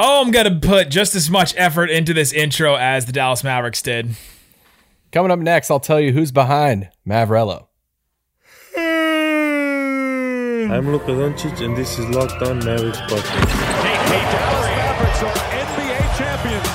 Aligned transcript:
Oh, 0.00 0.22
I'm 0.22 0.30
gonna 0.30 0.60
put 0.60 0.90
just 0.90 1.16
as 1.16 1.28
much 1.28 1.54
effort 1.56 1.90
into 1.90 2.14
this 2.14 2.32
intro 2.32 2.76
as 2.76 3.06
the 3.06 3.12
Dallas 3.12 3.42
Mavericks 3.42 3.82
did. 3.82 4.14
Coming 5.10 5.32
up 5.32 5.40
next, 5.40 5.72
I'll 5.72 5.80
tell 5.80 5.98
you 5.98 6.12
who's 6.12 6.30
behind 6.30 6.88
Mavrello. 7.04 7.66
I'm 10.70 10.86
Luka 10.92 11.10
Doncic, 11.10 11.64
and 11.64 11.76
this 11.76 11.98
is 11.98 12.06
Locked 12.10 12.40
On 12.42 12.58
Mavericks 12.64 12.98
podcast. 12.98 13.48
Hey, 13.82 13.96
hey, 14.06 14.22
Dallas 14.30 14.68
Mavericks 14.70 15.22
are 15.24 15.34
NBA 15.66 15.98
champions. 16.16 16.68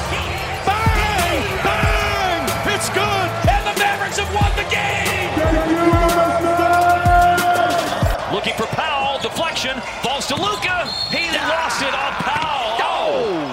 Bang! 0.68 1.64
Bang! 1.64 2.76
It's 2.76 2.90
good! 2.90 3.30
And 3.48 3.64
the 3.64 3.76
Mavericks 3.80 4.18
have 4.20 4.34
won 4.36 4.52
the 4.60 4.68
game! 4.68 5.32
Looking 8.34 8.56
for 8.56 8.66
Powell, 8.76 9.22
deflection, 9.22 9.80
falls 10.02 10.28
to 10.28 10.36
Luka. 10.36 10.88
He 11.10 11.30
lost 11.38 11.82
it 11.84 11.94
on 11.94 12.12
Powell. 12.20 12.60
Oh! 13.06 13.46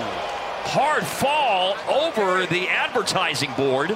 Hard 0.65 1.05
fall 1.05 1.75
over 1.89 2.47
the 2.47 2.69
advertising 3.11 3.53
board. 3.55 3.91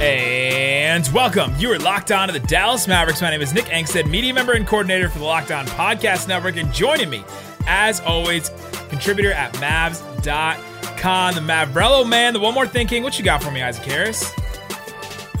And 0.00 1.08
welcome. 1.08 1.54
You 1.58 1.72
are 1.72 1.78
locked 1.78 2.12
on 2.12 2.28
to 2.28 2.32
the 2.32 2.46
Dallas 2.46 2.86
Mavericks. 2.86 3.22
My 3.22 3.30
name 3.30 3.40
is 3.40 3.52
Nick 3.52 3.66
Angstadt, 3.66 4.08
media 4.08 4.34
member 4.34 4.52
and 4.52 4.66
coordinator 4.66 5.08
for 5.08 5.18
the 5.18 5.24
Locked 5.24 5.50
On 5.50 5.66
Podcast 5.66 6.28
Network. 6.28 6.56
And 6.56 6.72
joining 6.72 7.10
me, 7.10 7.24
as 7.66 8.00
always, 8.00 8.50
contributor 8.88 9.32
at 9.32 9.52
Mavs.com, 9.54 11.34
the 11.34 11.40
Mavrello 11.40 12.08
man, 12.08 12.34
the 12.34 12.40
one 12.40 12.54
more 12.54 12.66
thinking. 12.66 13.02
What 13.02 13.18
you 13.18 13.24
got 13.24 13.42
for 13.42 13.50
me, 13.50 13.62
Isaac 13.62 13.84
Harris? 13.84 14.30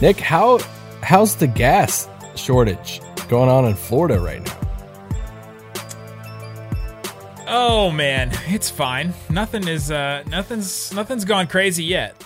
Nick, 0.00 0.18
how 0.18 0.58
how's 1.02 1.36
the 1.36 1.46
gas 1.46 2.08
shortage 2.34 3.00
going 3.28 3.50
on 3.50 3.64
in 3.64 3.74
Florida 3.74 4.18
right 4.20 4.44
now? 4.44 4.57
Oh 7.50 7.90
man, 7.90 8.30
it's 8.46 8.68
fine. 8.68 9.14
Nothing 9.30 9.66
is 9.66 9.90
uh 9.90 10.22
nothing's 10.26 10.92
nothing's 10.92 11.24
gone 11.24 11.46
crazy 11.46 11.84
yet. 11.84 12.22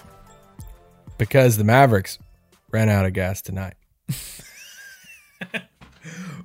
Because 1.16 1.56
the 1.56 1.64
Mavericks 1.64 2.18
ran 2.72 2.88
out 2.88 3.06
of 3.06 3.12
gas 3.12 3.40
tonight. 3.42 3.74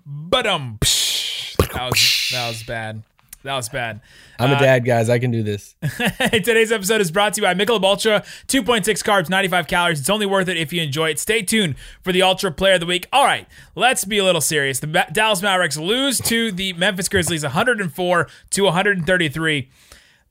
But 0.05 0.45
um 0.45 0.77
that 0.81 1.89
was 1.89 2.29
that 2.31 2.47
was 2.47 2.63
bad. 2.63 3.03
That 3.43 3.55
was 3.55 3.69
bad. 3.69 4.01
I'm 4.39 4.51
a 4.51 4.55
uh, 4.55 4.59
dad, 4.59 4.85
guys. 4.85 5.09
I 5.09 5.19
can 5.19 5.31
do 5.31 5.43
this. 5.43 5.75
Today's 6.31 6.71
episode 6.71 7.01
is 7.01 7.11
brought 7.11 7.33
to 7.35 7.41
you 7.41 7.47
by 7.47 7.53
Michelob 7.53 7.83
Ultra. 7.83 8.21
2.6 8.47 8.83
carbs, 9.03 9.29
95 9.29 9.67
calories. 9.67 9.99
It's 9.99 10.09
only 10.09 10.25
worth 10.25 10.49
it 10.49 10.57
if 10.57 10.73
you 10.73 10.81
enjoy 10.81 11.11
it. 11.11 11.19
Stay 11.19 11.41
tuned 11.43 11.75
for 12.01 12.11
the 12.11 12.21
Ultra 12.21 12.51
Player 12.51 12.73
of 12.73 12.79
the 12.81 12.85
Week. 12.85 13.07
All 13.13 13.23
right, 13.23 13.47
let's 13.75 14.05
be 14.05 14.17
a 14.17 14.23
little 14.23 14.41
serious. 14.41 14.79
The 14.79 14.87
Dallas 15.11 15.41
Mavericks 15.41 15.77
lose 15.77 16.19
to 16.21 16.51
the 16.51 16.73
Memphis 16.73 17.07
Grizzlies 17.07 17.43
104 17.43 18.27
to 18.49 18.61
133. 18.63 19.69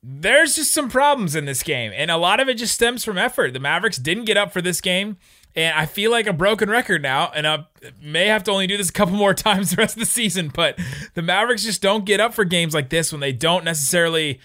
There's 0.02 0.56
just 0.56 0.72
some 0.72 0.88
problems 0.88 1.34
in 1.34 1.46
this 1.46 1.62
game, 1.62 1.92
and 1.94 2.10
a 2.10 2.16
lot 2.16 2.38
of 2.38 2.48
it 2.48 2.54
just 2.54 2.74
stems 2.74 3.04
from 3.04 3.18
effort. 3.18 3.52
The 3.52 3.60
Mavericks 3.60 3.96
didn't 3.96 4.24
get 4.24 4.36
up 4.36 4.52
for 4.52 4.60
this 4.60 4.80
game. 4.80 5.16
And 5.56 5.74
I 5.74 5.86
feel 5.86 6.10
like 6.10 6.26
a 6.26 6.34
broken 6.34 6.68
record 6.68 7.02
now, 7.02 7.32
and 7.34 7.46
I 7.46 7.66
may 8.00 8.26
have 8.26 8.44
to 8.44 8.50
only 8.50 8.66
do 8.66 8.76
this 8.76 8.90
a 8.90 8.92
couple 8.92 9.14
more 9.14 9.32
times 9.34 9.70
the 9.70 9.76
rest 9.76 9.96
of 9.96 10.00
the 10.00 10.06
season. 10.06 10.50
But 10.54 10.78
the 11.14 11.22
Mavericks 11.22 11.64
just 11.64 11.80
don't 11.80 12.04
get 12.04 12.20
up 12.20 12.34
for 12.34 12.44
games 12.44 12.74
like 12.74 12.90
this 12.90 13.10
when 13.10 13.20
they 13.20 13.32
don't 13.32 13.64
necessarily 13.64 14.38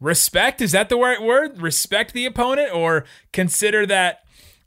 respect. 0.00 0.60
Is 0.60 0.72
that 0.72 0.88
the 0.88 0.96
right 0.96 1.22
word? 1.22 1.62
Respect 1.62 2.12
the 2.12 2.26
opponent, 2.26 2.74
or 2.74 3.04
consider 3.32 3.86
that 3.86 4.24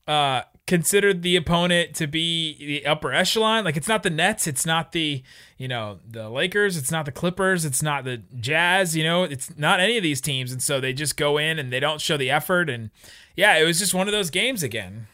uh, 0.08 0.44
consider 0.70 1.14
the 1.14 1.36
opponent 1.36 1.96
to 1.96 2.08
be 2.08 2.56
the 2.60 2.86
upper 2.86 3.12
echelon. 3.12 3.66
Like 3.66 3.76
it's 3.76 3.88
not 3.88 4.04
the 4.04 4.10
Nets, 4.10 4.48
it's 4.48 4.66
not 4.66 4.92
the 4.92 5.24
you 5.58 5.68
know 5.68 6.00
the 6.10 6.30
Lakers, 6.30 6.78
it's 6.78 6.92
not 6.92 7.06
the 7.06 7.12
Clippers, 7.12 7.66
it's 7.66 7.84
not 7.84 8.06
the 8.06 8.22
Jazz. 8.40 8.96
You 8.96 9.04
know, 9.04 9.24
it's 9.24 9.58
not 9.58 9.80
any 9.80 9.98
of 9.98 10.04
these 10.04 10.22
teams, 10.22 10.52
and 10.52 10.62
so 10.62 10.80
they 10.80 10.94
just 10.94 11.18
go 11.18 11.38
in 11.38 11.60
and 11.60 11.74
they 11.74 11.80
don't 11.80 12.00
show 12.00 12.16
the 12.16 12.32
effort. 12.32 12.70
And 12.70 12.92
yeah, 13.36 13.58
it 13.58 13.66
was 13.66 13.80
just 13.80 13.94
one 13.94 14.08
of 14.08 14.12
those 14.14 14.30
games 14.30 14.64
again. 14.64 15.08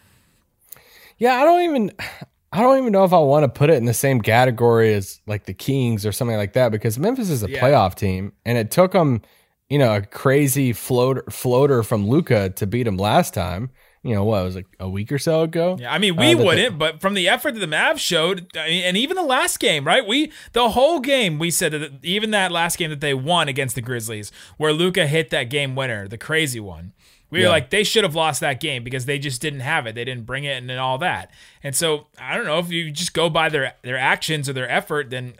Yeah, 1.18 1.36
I 1.36 1.44
don't 1.46 1.62
even 1.64 1.92
I 2.52 2.62
don't 2.62 2.78
even 2.78 2.94
know 2.94 3.04
if 3.04 3.12
I 3.12 3.20
want 3.20 3.44
to 3.44 3.50
put 3.50 3.70
it 3.70 3.74
in 3.74 3.84
the 3.86 3.94
same 3.94 4.22
category 4.22 4.94
as 4.94 5.20
like 5.28 5.46
the 5.46 5.54
Kings 5.54 6.06
or 6.06 6.12
something 6.14 6.38
like 6.38 6.54
that 6.54 6.72
because 6.72 6.98
Memphis 6.98 7.30
is 7.30 7.44
a 7.44 7.50
Yeah. 7.50 7.60
playoff 7.62 7.96
team 7.96 8.32
and 8.46 8.58
it 8.58 8.72
took 8.72 8.94
them, 8.94 9.22
you 9.70 9.78
know, 9.78 9.94
a 9.96 10.02
crazy 10.02 10.72
floater 10.72 11.24
floater 11.30 11.84
from 11.84 12.08
Luka 12.08 12.52
to 12.52 12.66
beat 12.66 12.84
them 12.84 12.96
last 12.98 13.34
time. 13.34 13.72
You 14.04 14.14
know, 14.14 14.24
what 14.24 14.42
It 14.42 14.44
was 14.46 14.56
like 14.56 14.68
a 14.80 14.88
week 14.88 15.12
or 15.12 15.18
so 15.18 15.42
ago? 15.42 15.78
Yeah, 15.80 15.92
I 15.92 15.98
mean, 15.98 16.14
Uh, 16.18 16.22
we 16.22 16.28
they- 16.28 16.36
wouldn't, 16.36 16.78
but 16.78 17.02
from 17.02 17.16
the 17.16 17.28
effort 17.28 17.56
that 17.56 17.60
the 17.60 17.66
Mavs 17.66 17.98
showed, 17.98 18.46
I 18.56 18.68
mean, 18.70 18.84
and 18.84 18.96
even 18.96 19.16
the 19.18 19.24
last 19.24 19.60
game, 19.60 19.84
right? 19.84 20.06
We 20.08 20.32
the 20.54 20.70
whole 20.70 21.00
game, 21.00 21.40
we 21.40 21.50
said 21.50 21.72
that 21.74 21.92
even 22.04 22.30
that 22.32 22.52
last 22.52 22.78
game 22.78 22.92
that 22.92 23.02
they 23.02 23.16
won 23.16 23.48
against 23.50 23.74
the 23.76 23.82
Grizzlies, 23.82 24.32
where 24.58 24.72
Luka 24.72 25.08
hit 25.08 25.30
that 25.32 25.50
game 25.50 25.76
winner, 25.76 26.08
the 26.08 26.20
crazy 26.20 26.60
one. 26.60 26.94
We 27.40 27.44
were 27.44 27.50
like, 27.50 27.70
they 27.70 27.84
should 27.84 28.04
have 28.04 28.16
lost 28.16 28.40
that 28.42 28.60
game 28.60 28.84
because 28.84 29.06
they 29.06 29.20
just 29.20 29.42
didn't 29.42 29.60
have 29.62 29.86
it. 29.88 29.96
They 29.96 30.06
didn't 30.06 30.26
bring 30.26 30.44
it 30.46 30.58
and 30.62 30.72
all 30.72 30.98
that. 31.00 31.32
And 31.64 31.76
so 31.76 32.08
I 32.20 32.36
don't 32.36 32.46
know 32.46 32.60
if 32.60 32.72
you 32.72 32.92
just 32.92 33.14
go 33.14 33.30
by 33.30 33.50
their 33.50 33.74
their 33.84 33.98
actions 33.98 34.50
or 34.50 34.54
their 34.54 34.70
effort, 34.70 35.10
then 35.10 35.36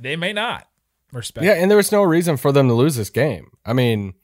they 0.00 0.16
may 0.16 0.32
not 0.32 0.68
respect. 1.12 1.44
Yeah, 1.46 1.52
and 1.54 1.70
there 1.70 1.76
was 1.78 1.92
no 1.92 2.02
reason 2.02 2.36
for 2.36 2.52
them 2.52 2.68
to 2.68 2.74
lose 2.74 2.96
this 2.96 3.10
game. 3.10 3.50
I 3.64 3.72
mean, 3.72 4.14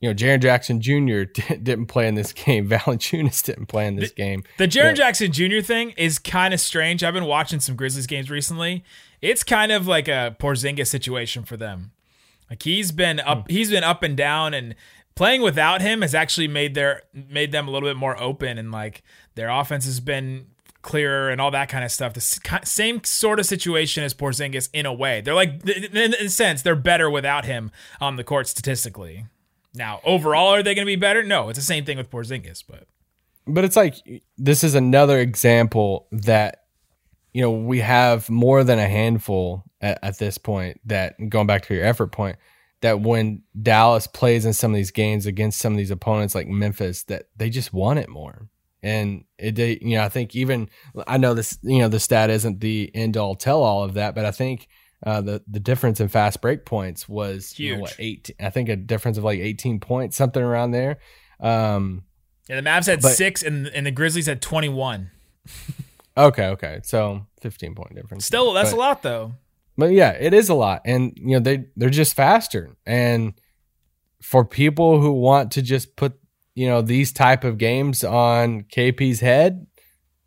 you 0.00 0.08
know, 0.08 0.14
Jaren 0.14 0.40
Jackson 0.40 0.80
Jr. 0.80 1.24
di- 1.32 1.56
didn't 1.56 1.86
play 1.86 2.08
in 2.08 2.14
this 2.14 2.32
game. 2.32 2.68
Valanciunas 2.70 3.42
didn't 3.44 3.66
play 3.66 3.86
in 3.86 3.96
this 3.96 4.12
game. 4.12 4.44
The 4.58 4.66
Jaren 4.66 4.84
Yeah. 4.90 4.92
Jackson 4.94 5.32
Jr. 5.32 5.60
thing 5.60 5.90
is 5.96 6.18
kind 6.18 6.54
of 6.54 6.60
strange. 6.60 7.02
I've 7.04 7.14
been 7.14 7.24
watching 7.26 7.60
some 7.60 7.76
Grizzlies 7.76 8.06
games 8.06 8.30
recently. 8.30 8.84
It's 9.20 9.44
kind 9.44 9.70
of 9.72 9.86
like 9.86 10.08
a 10.08 10.34
Porzingis 10.40 10.86
situation 10.86 11.44
for 11.44 11.56
them. 11.56 11.92
Like 12.48 12.62
he's 12.64 12.90
been 12.90 13.20
up, 13.20 13.46
Hmm. 13.48 13.52
he's 13.54 13.70
been 13.70 13.84
up 13.84 14.02
and 14.02 14.16
down, 14.16 14.54
and 14.54 14.74
playing 15.20 15.42
without 15.42 15.82
him 15.82 16.00
has 16.00 16.14
actually 16.14 16.48
made 16.48 16.74
their 16.74 17.02
made 17.12 17.52
them 17.52 17.68
a 17.68 17.70
little 17.70 17.86
bit 17.86 17.96
more 17.96 18.18
open, 18.18 18.56
and 18.56 18.72
like 18.72 19.02
their 19.34 19.50
offense 19.50 19.84
has 19.84 20.00
been 20.00 20.46
clearer 20.80 21.28
and 21.28 21.42
all 21.42 21.50
that 21.50 21.68
kind 21.68 21.84
of 21.84 21.92
stuff. 21.92 22.14
The 22.14 22.62
same 22.64 23.04
sort 23.04 23.38
of 23.38 23.44
situation 23.44 24.02
as 24.02 24.14
Porzingis 24.14 24.70
in 24.72 24.86
a 24.86 24.94
way. 24.94 25.20
They're 25.20 25.34
like, 25.34 25.62
in 25.68 26.14
a 26.14 26.30
sense, 26.30 26.62
they're 26.62 26.74
better 26.74 27.10
without 27.10 27.44
him 27.44 27.70
on 28.00 28.16
the 28.16 28.24
court 28.24 28.48
statistically. 28.48 29.26
Now, 29.74 30.00
overall, 30.04 30.54
are 30.54 30.62
they 30.62 30.74
going 30.74 30.86
to 30.86 30.90
be 30.90 30.96
better? 30.96 31.22
No, 31.22 31.50
it's 31.50 31.58
the 31.58 31.64
same 31.66 31.84
thing 31.84 31.98
with 31.98 32.10
Porzingis, 32.10 32.64
but. 32.66 32.86
but 33.46 33.62
it's 33.62 33.76
like 33.76 33.96
this 34.38 34.64
is 34.64 34.74
another 34.74 35.18
example 35.18 36.06
that 36.12 36.64
you 37.34 37.42
know 37.42 37.50
we 37.50 37.80
have 37.80 38.30
more 38.30 38.64
than 38.64 38.78
a 38.78 38.88
handful 38.88 39.64
at, 39.82 39.98
at 40.02 40.18
this 40.18 40.38
point 40.38 40.80
that 40.86 41.14
going 41.28 41.46
back 41.46 41.66
to 41.66 41.74
your 41.74 41.84
effort 41.84 42.06
point 42.06 42.36
that 42.82 43.00
when 43.00 43.42
dallas 43.60 44.06
plays 44.06 44.44
in 44.44 44.52
some 44.52 44.72
of 44.72 44.76
these 44.76 44.90
games 44.90 45.26
against 45.26 45.58
some 45.58 45.72
of 45.72 45.76
these 45.76 45.90
opponents 45.90 46.34
like 46.34 46.46
memphis 46.46 47.02
that 47.04 47.24
they 47.36 47.50
just 47.50 47.72
want 47.72 47.98
it 47.98 48.08
more 48.08 48.48
and 48.82 49.24
it 49.38 49.54
they, 49.54 49.78
you 49.82 49.96
know 49.96 50.02
i 50.04 50.08
think 50.08 50.34
even 50.34 50.68
i 51.06 51.16
know 51.16 51.34
this 51.34 51.58
you 51.62 51.78
know 51.78 51.88
the 51.88 52.00
stat 52.00 52.30
isn't 52.30 52.60
the 52.60 52.90
end 52.94 53.16
all 53.16 53.34
tell 53.34 53.62
all 53.62 53.84
of 53.84 53.94
that 53.94 54.14
but 54.14 54.24
i 54.24 54.30
think 54.30 54.68
uh, 55.06 55.22
the 55.22 55.42
the 55.48 55.60
difference 55.60 55.98
in 55.98 56.08
fast 56.08 56.42
break 56.42 56.66
points 56.66 57.08
was 57.08 57.58
you 57.58 57.70
know, 57.70 57.76
Huge. 57.76 57.80
what 57.82 57.96
eight 57.98 58.30
I 58.38 58.50
think 58.50 58.68
a 58.68 58.76
difference 58.76 59.16
of 59.16 59.24
like 59.24 59.38
18 59.40 59.80
points 59.80 60.14
something 60.14 60.42
around 60.42 60.72
there 60.72 60.98
um 61.40 62.02
Yeah, 62.50 62.60
the 62.60 62.68
Mavs 62.68 62.86
had 62.86 63.00
But- 63.00 63.12
six 63.12 63.42
and 63.42 63.66
and 63.68 63.86
the 63.86 63.90
Grizzlies 63.92 64.26
had 64.26 64.42
twenty 64.42 64.68
one. 64.68 65.10
Okay, 66.16 66.48
okay. 66.48 66.80
So 66.82 67.24
15 67.40 67.74
point 67.74 67.94
difference. 67.94 68.26
Still, 68.26 68.52
that's 68.52 68.72
but, 68.72 68.76
a 68.76 68.78
lot 68.78 69.02
though. 69.02 69.32
But 69.80 69.92
yeah, 69.92 70.10
it 70.10 70.32
is 70.32 70.48
a 70.48 70.54
lot. 70.54 70.82
And 70.84 71.12
you 71.16 71.32
know, 71.32 71.40
they 71.40 71.64
they're 71.74 71.90
just 71.90 72.14
faster. 72.14 72.76
And 72.86 73.34
for 74.22 74.44
people 74.44 75.00
who 75.00 75.12
want 75.12 75.52
to 75.52 75.62
just 75.62 75.96
put, 75.96 76.12
you 76.54 76.68
know, 76.68 76.82
these 76.82 77.12
type 77.12 77.42
of 77.42 77.58
games 77.58 78.04
on 78.04 78.62
KP's 78.62 79.20
head, 79.20 79.66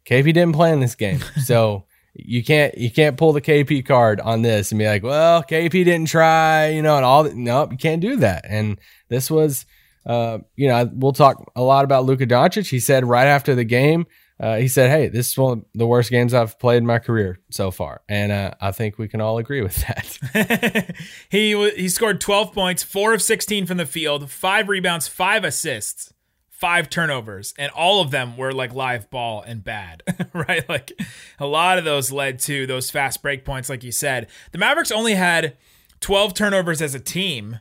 KP 0.06 0.26
didn't 0.26 0.54
play 0.54 0.74
in 0.74 0.82
this 0.82 0.96
game. 0.96 1.20
So 1.46 1.86
you 2.16 2.44
can't 2.44 2.78
you 2.78 2.92
can't 2.92 3.18
pull 3.18 3.34
the 3.34 3.42
KP 3.42 3.86
card 3.86 4.20
on 4.20 4.42
this 4.42 4.72
and 4.72 4.80
be 4.80 4.86
like, 4.86 5.04
well, 5.04 5.44
KP 5.44 5.72
didn't 5.72 6.08
try, 6.08 6.68
you 6.70 6.82
know, 6.82 6.98
and 6.98 7.06
all 7.06 7.24
that. 7.24 7.36
Nope, 7.36 7.72
you 7.72 7.78
can't 7.78 8.02
do 8.02 8.18
that. 8.18 8.46
And 8.48 8.80
this 9.10 9.32
was 9.32 9.66
uh, 10.06 10.40
you 10.56 10.68
know, 10.68 10.90
we'll 10.94 11.14
talk 11.14 11.52
a 11.56 11.62
lot 11.62 11.86
about 11.86 12.06
Luka 12.06 12.28
Doncic. 12.28 12.70
He 12.70 12.80
said 12.80 13.06
right 13.06 13.28
after 13.28 13.56
the 13.56 13.64
game, 13.64 14.06
uh, 14.40 14.58
he 14.58 14.68
said, 14.68 14.90
"Hey, 14.90 15.08
this 15.08 15.30
is 15.30 15.38
one 15.38 15.60
of 15.60 15.66
the 15.74 15.88
worst 15.88 16.10
games 16.10 16.34
I've 16.34 16.58
played 16.60 16.78
in 16.78 16.86
my 16.86 17.00
career 17.00 17.40
so 17.50 17.72
far," 17.72 18.02
and 18.10 18.32
uh, 18.32 18.54
I 18.60 18.72
think 18.72 18.98
we 18.98 19.08
can 19.08 19.22
all 19.22 19.38
agree 19.38 19.62
with 19.62 19.76
that. 19.88 20.96
he 21.30 21.70
he 21.72 21.90
scored 21.90 22.20
12 22.20 22.54
points, 22.54 22.84
4 22.84 23.14
of 23.14 23.22
16 23.22 23.66
from 23.66 23.78
the 23.78 23.86
field, 23.86 24.30
5 24.30 24.70
rebounds, 24.70 25.08
5 25.08 25.44
assists, 25.44 26.14
5 26.50 26.90
turnovers, 26.90 27.54
and 27.58 27.72
all 27.72 28.02
of 28.02 28.12
them 28.12 28.36
were 28.36 28.52
like 28.52 28.74
live 28.74 29.10
ball 29.10 29.44
and 29.46 29.64
bad, 29.64 30.02
right? 30.34 30.68
Like 30.68 30.94
a 31.40 31.46
lot 31.46 31.78
of 31.78 31.86
those 31.86 32.12
led 32.12 32.40
to 32.40 32.66
those 32.66 32.90
fast 32.90 33.22
break 33.22 33.46
points 33.46 33.70
like 33.70 33.84
you 33.84 33.92
said. 33.92 34.28
The 34.52 34.58
Mavericks 34.58 34.92
only 34.92 35.14
had 35.14 35.58
12 36.00 36.34
turnovers 36.34 36.82
as 36.82 36.96
a 36.96 37.00
team, 37.00 37.60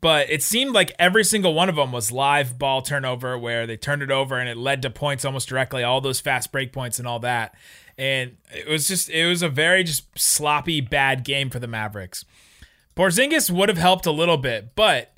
but 0.00 0.30
it 0.30 0.42
seemed 0.42 0.72
like 0.74 0.92
every 0.98 1.24
single 1.24 1.54
one 1.54 1.68
of 1.68 1.76
them 1.76 1.90
was 1.92 2.12
live 2.12 2.58
ball 2.58 2.82
turnover 2.82 3.36
where 3.38 3.66
they 3.66 3.76
turned 3.76 4.02
it 4.02 4.10
over 4.10 4.38
and 4.38 4.48
it 4.48 4.56
led 4.56 4.82
to 4.82 4.90
points 4.90 5.24
almost 5.24 5.48
directly, 5.48 5.82
all 5.82 6.00
those 6.00 6.20
fast 6.20 6.52
break 6.52 6.72
points 6.72 6.98
and 6.98 7.08
all 7.08 7.18
that. 7.20 7.54
and 7.96 8.36
it 8.54 8.68
was 8.68 8.86
just 8.86 9.10
it 9.10 9.26
was 9.26 9.42
a 9.42 9.48
very 9.48 9.82
just 9.82 10.04
sloppy 10.18 10.80
bad 10.80 11.24
game 11.24 11.50
for 11.50 11.58
the 11.58 11.66
Mavericks. 11.66 12.24
Porzingis 12.96 13.50
would 13.50 13.68
have 13.68 13.78
helped 13.78 14.06
a 14.06 14.10
little 14.12 14.36
bit, 14.36 14.74
but 14.74 15.12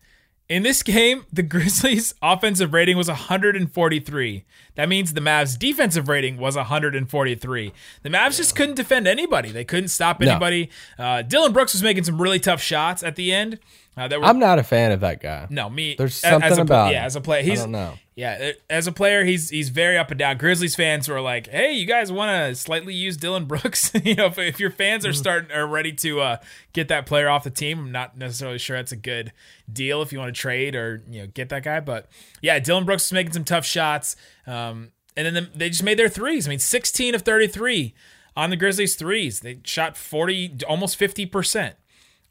in 0.49 0.63
this 0.65 0.83
game, 0.97 1.25
the 1.33 1.43
Grizzlies' 1.43 2.13
offensive 2.21 2.73
rating 2.75 2.97
was 2.97 3.09
143. 3.09 4.45
That 4.75 4.89
means 4.89 5.13
the 5.13 5.21
Mavs' 5.21 5.59
defensive 5.59 6.09
rating 6.09 6.37
was 6.39 6.57
143. 6.57 7.73
The 8.03 8.09
Mavs 8.09 8.37
just 8.37 8.57
couldn't 8.57 8.75
defend 8.75 9.07
anybody. 9.07 9.51
They 9.53 9.65
couldn't 9.65 9.89
stop 9.89 10.21
No. 10.21 10.31
anybody. 10.31 10.71
Uh, 10.99 11.23
Dillon 11.23 11.53
Brooks 11.53 11.73
was 11.73 11.83
making 11.83 12.05
some 12.05 12.21
really 12.21 12.41
tough 12.41 12.61
shots 12.63 13.03
at 13.03 13.17
the 13.17 13.33
end. 13.33 13.59
Uh, 13.97 14.09
were 14.11 14.25
I'm 14.25 14.39
not 14.39 14.59
a 14.59 14.63
fan 14.63 14.93
of 14.93 15.01
that 15.01 15.21
guy. 15.21 15.47
no 15.51 15.69
me. 15.69 15.95
There's 15.99 16.23
a- 16.23 16.27
as 16.27 16.31
something 16.31 16.59
a, 16.59 16.63
about 16.63 16.93
yeah 16.93 17.05
as 17.05 17.17
a 17.17 17.21
player. 17.21 17.41
I 17.41 17.43
He's 17.43 17.61
don't 17.61 17.73
know. 17.73 17.95
yeah 18.15 18.53
as 18.71 18.87
a 18.87 18.93
player 18.93 19.25
he's 19.25 19.51
he's 19.51 19.69
very 19.69 19.99
up 19.99 20.11
and 20.11 20.19
down. 20.19 20.37
Grizzlies 20.39 20.77
fans 20.77 21.09
were 21.09 21.21
like, 21.21 21.49
hey, 21.49 21.73
you 21.73 21.87
guys 21.87 22.11
want 22.13 22.31
to 22.31 22.55
slightly 22.55 22.95
use 22.95 23.17
Dillon 23.17 23.47
Brooks? 23.47 23.91
you 24.05 24.15
know, 24.15 24.27
if, 24.27 24.39
if 24.39 24.61
your 24.61 24.71
fans 24.71 25.05
are 25.05 25.13
starting 25.13 25.51
are 25.53 25.67
ready 25.67 25.93
to 25.93 26.21
uh, 26.21 26.37
get 26.73 26.89
that 26.89 27.05
player 27.07 27.29
off 27.29 27.45
the 27.45 27.51
team, 27.51 27.79
I'm 27.81 27.93
not 27.93 28.17
necessarily 28.17 28.59
sure 28.59 28.77
that's 28.77 28.93
a 28.93 28.97
good 28.97 29.33
deal 29.71 30.03
if 30.03 30.13
you 30.13 30.19
want 30.21 30.35
to 30.35 30.41
trade 30.41 30.75
or 30.77 31.03
you 31.11 31.23
know 31.23 31.27
get 31.27 31.49
that 31.49 31.65
guy. 31.65 31.81
But 31.81 32.09
yeah, 32.41 32.59
Dillon 32.61 32.85
Brooks 32.85 33.07
is 33.07 33.13
making 33.13 33.33
some 33.33 33.45
tough 33.45 33.67
shots, 33.67 34.15
um, 34.47 34.93
and 35.17 35.27
then 35.27 35.35
the, 35.35 35.51
they 35.55 35.69
just 35.69 35.83
made 35.83 35.99
their 35.99 36.09
threes. 36.09 36.47
I 36.47 36.51
mean, 36.51 36.59
16 36.61 37.15
of 37.17 37.23
33 37.23 37.93
on 38.37 38.51
the 38.51 38.57
Grizzlies 38.57 38.95
threes. 38.95 39.41
They 39.41 39.59
shot 39.65 39.97
40, 39.97 40.59
almost 40.69 40.97
50 40.97 41.27
percent 41.27 41.75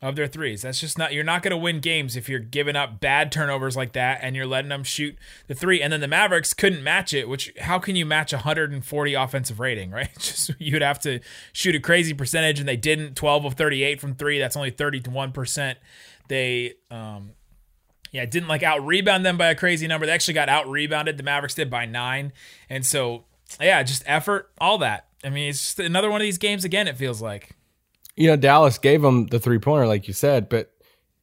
of 0.02 0.16
their 0.16 0.28
threes. 0.28 0.62
That's 0.62 0.80
just 0.80 0.98
not 0.98 1.14
you're 1.14 1.24
not 1.24 1.44
going 1.44 1.52
to 1.52 1.58
win 1.58 1.80
games 1.82 2.16
if 2.16 2.30
you're 2.30 2.40
giving 2.40 2.76
up 2.76 3.00
bad 3.00 3.32
turnovers 3.32 3.76
like 3.76 3.94
that 3.94 4.20
and 4.22 4.36
you're 4.36 4.46
letting 4.46 4.70
them 4.70 4.84
shoot 4.84 5.18
the 5.48 5.56
three. 5.56 5.82
And 5.82 5.92
then 5.92 6.00
the 6.00 6.08
Mavericks 6.08 6.54
couldn't 6.54 6.84
match 6.84 7.14
it, 7.14 7.28
which 7.28 7.54
how 7.60 7.80
can 7.80 7.96
you 7.96 8.06
match 8.06 8.32
140 8.32 9.14
offensive 9.14 9.60
rating, 9.60 9.92
right? 9.92 10.10
Just 10.18 10.52
you'd 10.58 10.82
have 10.82 11.00
to 11.02 11.20
shoot 11.52 11.76
a 11.76 11.80
crazy 11.80 12.14
percentage 12.14 12.60
and 12.60 12.68
they 12.68 12.78
didn't 12.78 13.16
12 13.16 13.46
of 13.46 13.54
38 13.56 14.00
from 14.00 14.16
3. 14.16 14.40
That's 14.40 14.56
only 14.56 14.72
31%. 14.72 15.76
They 16.28 16.76
um 16.90 17.32
yeah, 18.12 18.26
didn't 18.26 18.48
like 18.48 18.64
out 18.64 18.84
rebound 18.84 19.24
them 19.26 19.38
by 19.38 19.48
a 19.48 19.56
crazy 19.56 19.86
number. 19.86 20.06
They 20.06 20.14
actually 20.14 20.34
got 20.34 20.50
out 20.50 20.68
rebounded. 20.68 21.18
The 21.18 21.24
Mavericks 21.24 21.56
did 21.56 21.70
by 21.70 21.86
9. 21.86 22.32
And 22.70 22.86
so 22.86 23.26
yeah, 23.60 23.84
just 23.84 24.04
effort, 24.06 24.50
all 24.60 24.78
that. 24.78 25.08
I 25.24 25.30
mean, 25.30 25.50
it's 25.50 25.60
just 25.60 25.80
another 25.80 26.10
one 26.10 26.22
of 26.22 26.26
these 26.26 26.38
games 26.38 26.64
again 26.64 26.88
it 26.88 26.96
feels 26.96 27.22
like. 27.22 27.52
You 28.20 28.28
know, 28.28 28.36
Dallas 28.36 28.78
gave 28.78 29.02
them 29.02 29.28
the 29.28 29.40
three 29.40 29.60
pointer, 29.60 29.88
like 29.88 30.10
you 30.10 30.14
said, 30.14 30.50
but 30.50 30.72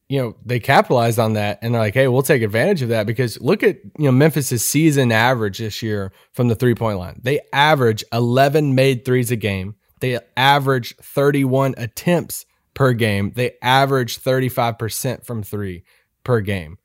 you 0.09 0.19
know, 0.19 0.35
they 0.43 0.59
capitalized 0.59 1.19
on 1.19 1.33
that 1.33 1.59
and 1.61 1.73
they're 1.73 1.81
like, 1.81 1.93
hey, 1.93 2.07
we'll 2.07 2.23
take 2.23 2.41
advantage 2.41 2.81
of 2.81 2.89
that 2.89 3.05
because 3.05 3.39
look 3.39 3.61
at, 3.61 3.77
you 3.99 4.05
know, 4.05 4.11
Memphis's 4.11 4.65
season 4.65 5.11
average 5.11 5.59
this 5.59 5.83
year 5.83 6.11
from 6.33 6.47
the 6.47 6.55
three 6.55 6.73
point 6.73 6.97
line. 6.97 7.19
They 7.21 7.41
average 7.53 8.03
11 8.11 8.73
made 8.73 9.05
threes 9.05 9.29
a 9.29 9.35
game. 9.35 9.75
They 9.99 10.17
average 10.35 10.95
31 10.97 11.75
attempts 11.77 12.45
per 12.73 12.93
game. 12.93 13.31
They 13.35 13.57
average 13.61 14.19
35% 14.19 15.23
from 15.23 15.43
three 15.43 15.83
per 16.23 16.41
game. 16.41 16.77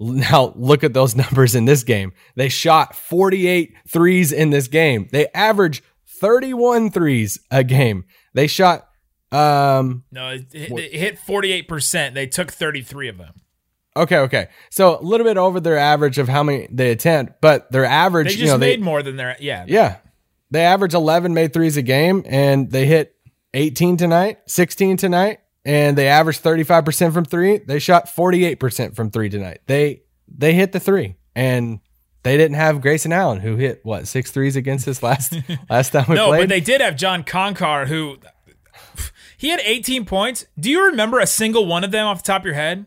Now 0.00 0.54
look 0.56 0.84
at 0.84 0.94
those 0.94 1.16
numbers 1.16 1.54
in 1.54 1.66
this 1.66 1.82
game. 1.82 2.12
They 2.34 2.48
shot 2.48 2.96
48 2.96 3.74
threes 3.88 4.32
in 4.32 4.48
this 4.50 4.68
game. 4.68 5.08
They 5.12 5.26
average 5.34 5.82
31 6.06 6.92
threes 6.92 7.40
a 7.50 7.62
game. 7.62 8.04
They 8.32 8.46
shot 8.46 8.88
um 9.32 10.04
No, 10.12 10.30
it, 10.30 10.46
it, 10.52 10.70
it 10.72 10.92
hit 10.92 11.18
48%. 11.18 12.14
They 12.14 12.26
took 12.26 12.52
33 12.52 13.08
of 13.08 13.18
them. 13.18 13.34
okay, 13.96 14.18
okay. 14.18 14.48
So 14.70 14.98
a 14.98 15.02
little 15.02 15.24
bit 15.26 15.36
over 15.36 15.60
their 15.60 15.78
average 15.78 16.18
of 16.18 16.28
how 16.28 16.42
many 16.42 16.68
they 16.70 16.90
attempt, 16.90 17.40
but 17.40 17.70
their 17.72 17.84
average, 17.84 18.26
They 18.28 18.32
just 18.32 18.40
you 18.42 18.48
know, 18.48 18.58
made 18.58 18.80
they 18.80 18.84
more 18.84 19.02
than 19.02 19.16
their 19.16 19.36
yeah. 19.40 19.64
yeah. 19.68 19.96
They 20.50 20.64
average 20.64 20.94
11 20.94 21.34
made 21.34 21.52
threes 21.52 21.76
a 21.76 21.82
game 21.82 22.22
and 22.26 22.70
they 22.70 22.86
hit 22.86 23.14
18 23.54 23.96
tonight, 23.96 24.38
16 24.46 24.96
tonight, 24.98 25.38
and 25.64 25.96
they 25.98 26.08
averaged 26.08 26.42
35% 26.44 27.12
from 27.12 27.24
3. 27.24 27.58
They 27.58 27.78
shot 27.78 28.06
48% 28.06 28.94
from 28.94 29.10
3 29.10 29.28
tonight. 29.30 29.60
They 29.66 30.02
they 30.28 30.54
hit 30.54 30.72
the 30.72 30.80
3 30.80 31.16
and 31.34 31.80
they 32.22 32.36
didn't 32.36 32.56
have 32.56 32.80
Grayson 32.80 33.12
Allen 33.12 33.40
who 33.40 33.56
hit 33.56 33.80
what, 33.84 34.06
six 34.08 34.30
threes 34.30 34.56
against 34.56 34.86
us 34.88 35.02
last 35.02 35.34
last 35.70 35.90
time 35.90 36.06
we 36.08 36.14
No, 36.14 36.28
played. 36.28 36.38
No, 36.38 36.42
but 36.44 36.48
they 36.48 36.60
did 36.60 36.80
have 36.80 36.96
John 36.96 37.22
Konchar, 37.24 37.86
who 37.86 38.16
he 39.44 39.50
had 39.50 39.60
18 39.62 40.06
points. 40.06 40.46
Do 40.58 40.70
you 40.70 40.86
remember 40.86 41.20
a 41.20 41.26
single 41.26 41.66
one 41.66 41.84
of 41.84 41.90
them 41.90 42.06
off 42.06 42.22
the 42.22 42.26
top 42.26 42.40
of 42.40 42.46
your 42.46 42.54
head? 42.54 42.86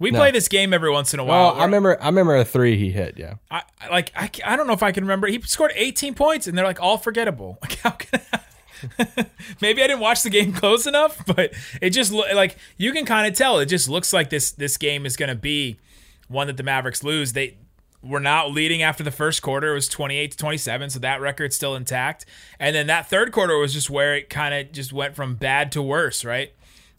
We 0.00 0.10
play 0.10 0.32
this 0.32 0.48
game 0.48 0.74
every 0.74 0.90
once 0.90 1.14
in 1.14 1.20
a 1.20 1.24
while. 1.24 1.52
well, 1.52 1.60
I 1.60 1.64
remember 1.64 1.96
I 2.02 2.06
remember 2.06 2.34
a 2.34 2.44
3 2.44 2.76
he 2.76 2.90
hit, 2.90 3.16
yeah. 3.16 3.34
I, 3.52 3.62
like 3.88 4.10
I, 4.16 4.28
I 4.44 4.56
don't 4.56 4.66
know 4.66 4.72
if 4.72 4.82
I 4.82 4.90
can 4.90 5.04
remember. 5.04 5.28
He 5.28 5.40
scored 5.42 5.70
18 5.76 6.14
points 6.14 6.48
and 6.48 6.58
they're 6.58 6.64
like 6.66 6.82
all 6.82 6.98
forgettable. 6.98 7.58
Like 7.62 7.78
how 7.78 7.90
can 7.90 8.20
I, 8.32 9.26
Maybe 9.60 9.80
I 9.80 9.86
didn't 9.86 10.00
watch 10.00 10.24
the 10.24 10.28
game 10.28 10.52
close 10.62 10.88
enough, 10.88 11.24
but 11.24 11.54
it 11.80 11.90
just 11.90 12.10
like 12.10 12.56
you 12.76 12.92
can 12.92 13.06
kind 13.06 13.28
of 13.28 13.34
tell. 13.34 13.60
It 13.60 13.66
just 13.66 13.88
looks 13.88 14.12
like 14.12 14.28
this 14.28 14.50
this 14.50 14.76
game 14.76 15.06
is 15.06 15.16
going 15.16 15.28
to 15.28 15.36
be 15.36 15.78
one 16.26 16.48
that 16.48 16.56
the 16.56 16.64
Mavericks 16.64 17.04
lose. 17.04 17.32
They 17.32 17.58
were 18.06 18.20
not 18.20 18.52
leading 18.52 18.82
after 18.82 19.02
the 19.02 19.10
first 19.10 19.42
quarter. 19.42 19.72
It 19.72 19.74
was 19.74 19.88
28 19.88 20.32
to 20.32 20.36
27, 20.36 20.90
so 20.90 20.98
that 21.00 21.20
record's 21.20 21.56
still 21.56 21.74
intact. 21.74 22.26
And 22.58 22.74
then 22.74 22.86
that 22.86 23.08
third 23.08 23.32
quarter 23.32 23.56
was 23.58 23.72
just 23.72 23.90
where 23.90 24.14
it 24.14 24.30
kind 24.30 24.54
of 24.54 24.72
just 24.72 24.92
went 24.92 25.14
from 25.14 25.34
bad 25.34 25.72
to 25.72 25.82
worse, 25.82 26.24
right? 26.24 26.52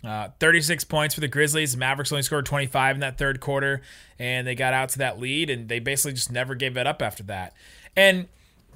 Uh, 0.03 0.29
36 0.39 0.83
points 0.83 1.15
for 1.15 1.21
the 1.21 1.27
Grizzlies. 1.27 1.73
The 1.73 1.79
Mavericks 1.79 2.11
only 2.11 2.21
scored 2.21 2.45
25 2.45 2.97
in 2.97 2.99
that 3.01 3.17
third 3.17 3.39
quarter, 3.39 3.81
and 4.19 4.45
they 4.45 4.55
got 4.55 4.73
out 4.73 4.89
to 4.89 4.99
that 4.99 5.19
lead, 5.19 5.49
and 5.49 5.67
they 5.67 5.79
basically 5.79 6.13
just 6.13 6.31
never 6.31 6.55
gave 6.55 6.77
it 6.77 6.85
up 6.85 7.01
after 7.01 7.23
that. 7.23 7.53
And 7.95 8.27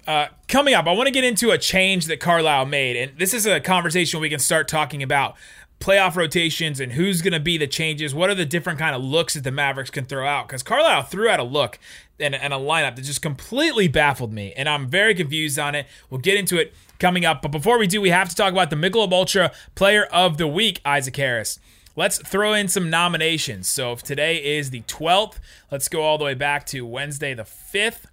uh, 0.08 0.28
coming 0.48 0.74
up, 0.74 0.88
I 0.88 0.94
want 0.94 1.08
to 1.08 1.12
get 1.12 1.24
into 1.24 1.52
a 1.52 1.58
change 1.58 2.08
that 2.08 2.20
Carlisle 2.20 2.66
made, 2.66 2.96
and 2.96 3.18
this 3.20 3.34
is 3.34 3.46
a 3.46 3.60
conversation 3.60 4.20
we 4.20 4.30
can 4.30 4.40
start 4.40 4.68
talking 4.68 5.04
about 5.04 5.36
playoff 5.82 6.16
rotations 6.16 6.80
and 6.80 6.94
who's 6.94 7.22
going 7.22 7.34
to 7.34 7.40
be 7.40 7.58
the 7.58 7.68
changes. 7.68 8.16
What 8.16 8.30
are 8.30 8.36
the 8.36 8.46
different 8.46 8.80
kind 8.80 8.96
of 8.96 9.04
looks 9.04 9.34
that 9.34 9.44
the 9.44 9.52
Mavericks 9.52 9.90
can 9.90 10.06
throw 10.06 10.26
out? 10.26 10.48
Because 10.48 10.64
Carlisle 10.64 11.04
threw 11.04 11.28
out 11.28 11.40
a 11.40 11.44
look 11.44 11.80
and, 12.20 12.34
and 12.36 12.54
a 12.54 12.58
lineup 12.58 12.96
that 12.96 13.02
just 13.02 13.22
completely 13.22 13.88
baffled 13.88 14.32
me, 14.32 14.54
and 14.56 14.70
I'm 14.70 14.88
very 14.88 15.16
confused 15.16 15.60
on 15.60 15.76
it. 15.76 15.88
We'll 16.10 16.22
get 16.22 16.38
into 16.38 16.58
it 16.58 16.74
coming 17.00 17.26
up, 17.26 17.42
but 17.42 17.50
before 17.50 17.80
we 17.80 17.88
do, 17.88 18.00
we 18.00 18.10
have 18.10 18.30
to 18.30 18.36
talk 18.36 18.54
about 18.54 18.70
the 18.70 18.76
Michelob 18.76 19.12
Ultra 19.12 19.52
Player 19.76 20.06
of 20.06 20.38
the 20.38 20.48
Week, 20.48 20.80
Isaac 20.86 21.16
Harris. 21.16 21.60
Let's 21.96 22.20
throw 22.20 22.54
in 22.54 22.68
some 22.68 22.90
nominations. 22.90 23.68
So 23.68 23.92
if 23.92 24.02
today 24.04 24.38
is 24.38 24.70
the 24.70 24.82
12th, 24.82 25.40
let's 25.72 25.90
go 25.90 26.04
all 26.04 26.18
the 26.18 26.24
way 26.24 26.36
back 26.36 26.66
to 26.68 26.86
Wednesday 26.86 27.34
the 27.34 27.44
5th. 27.44 28.06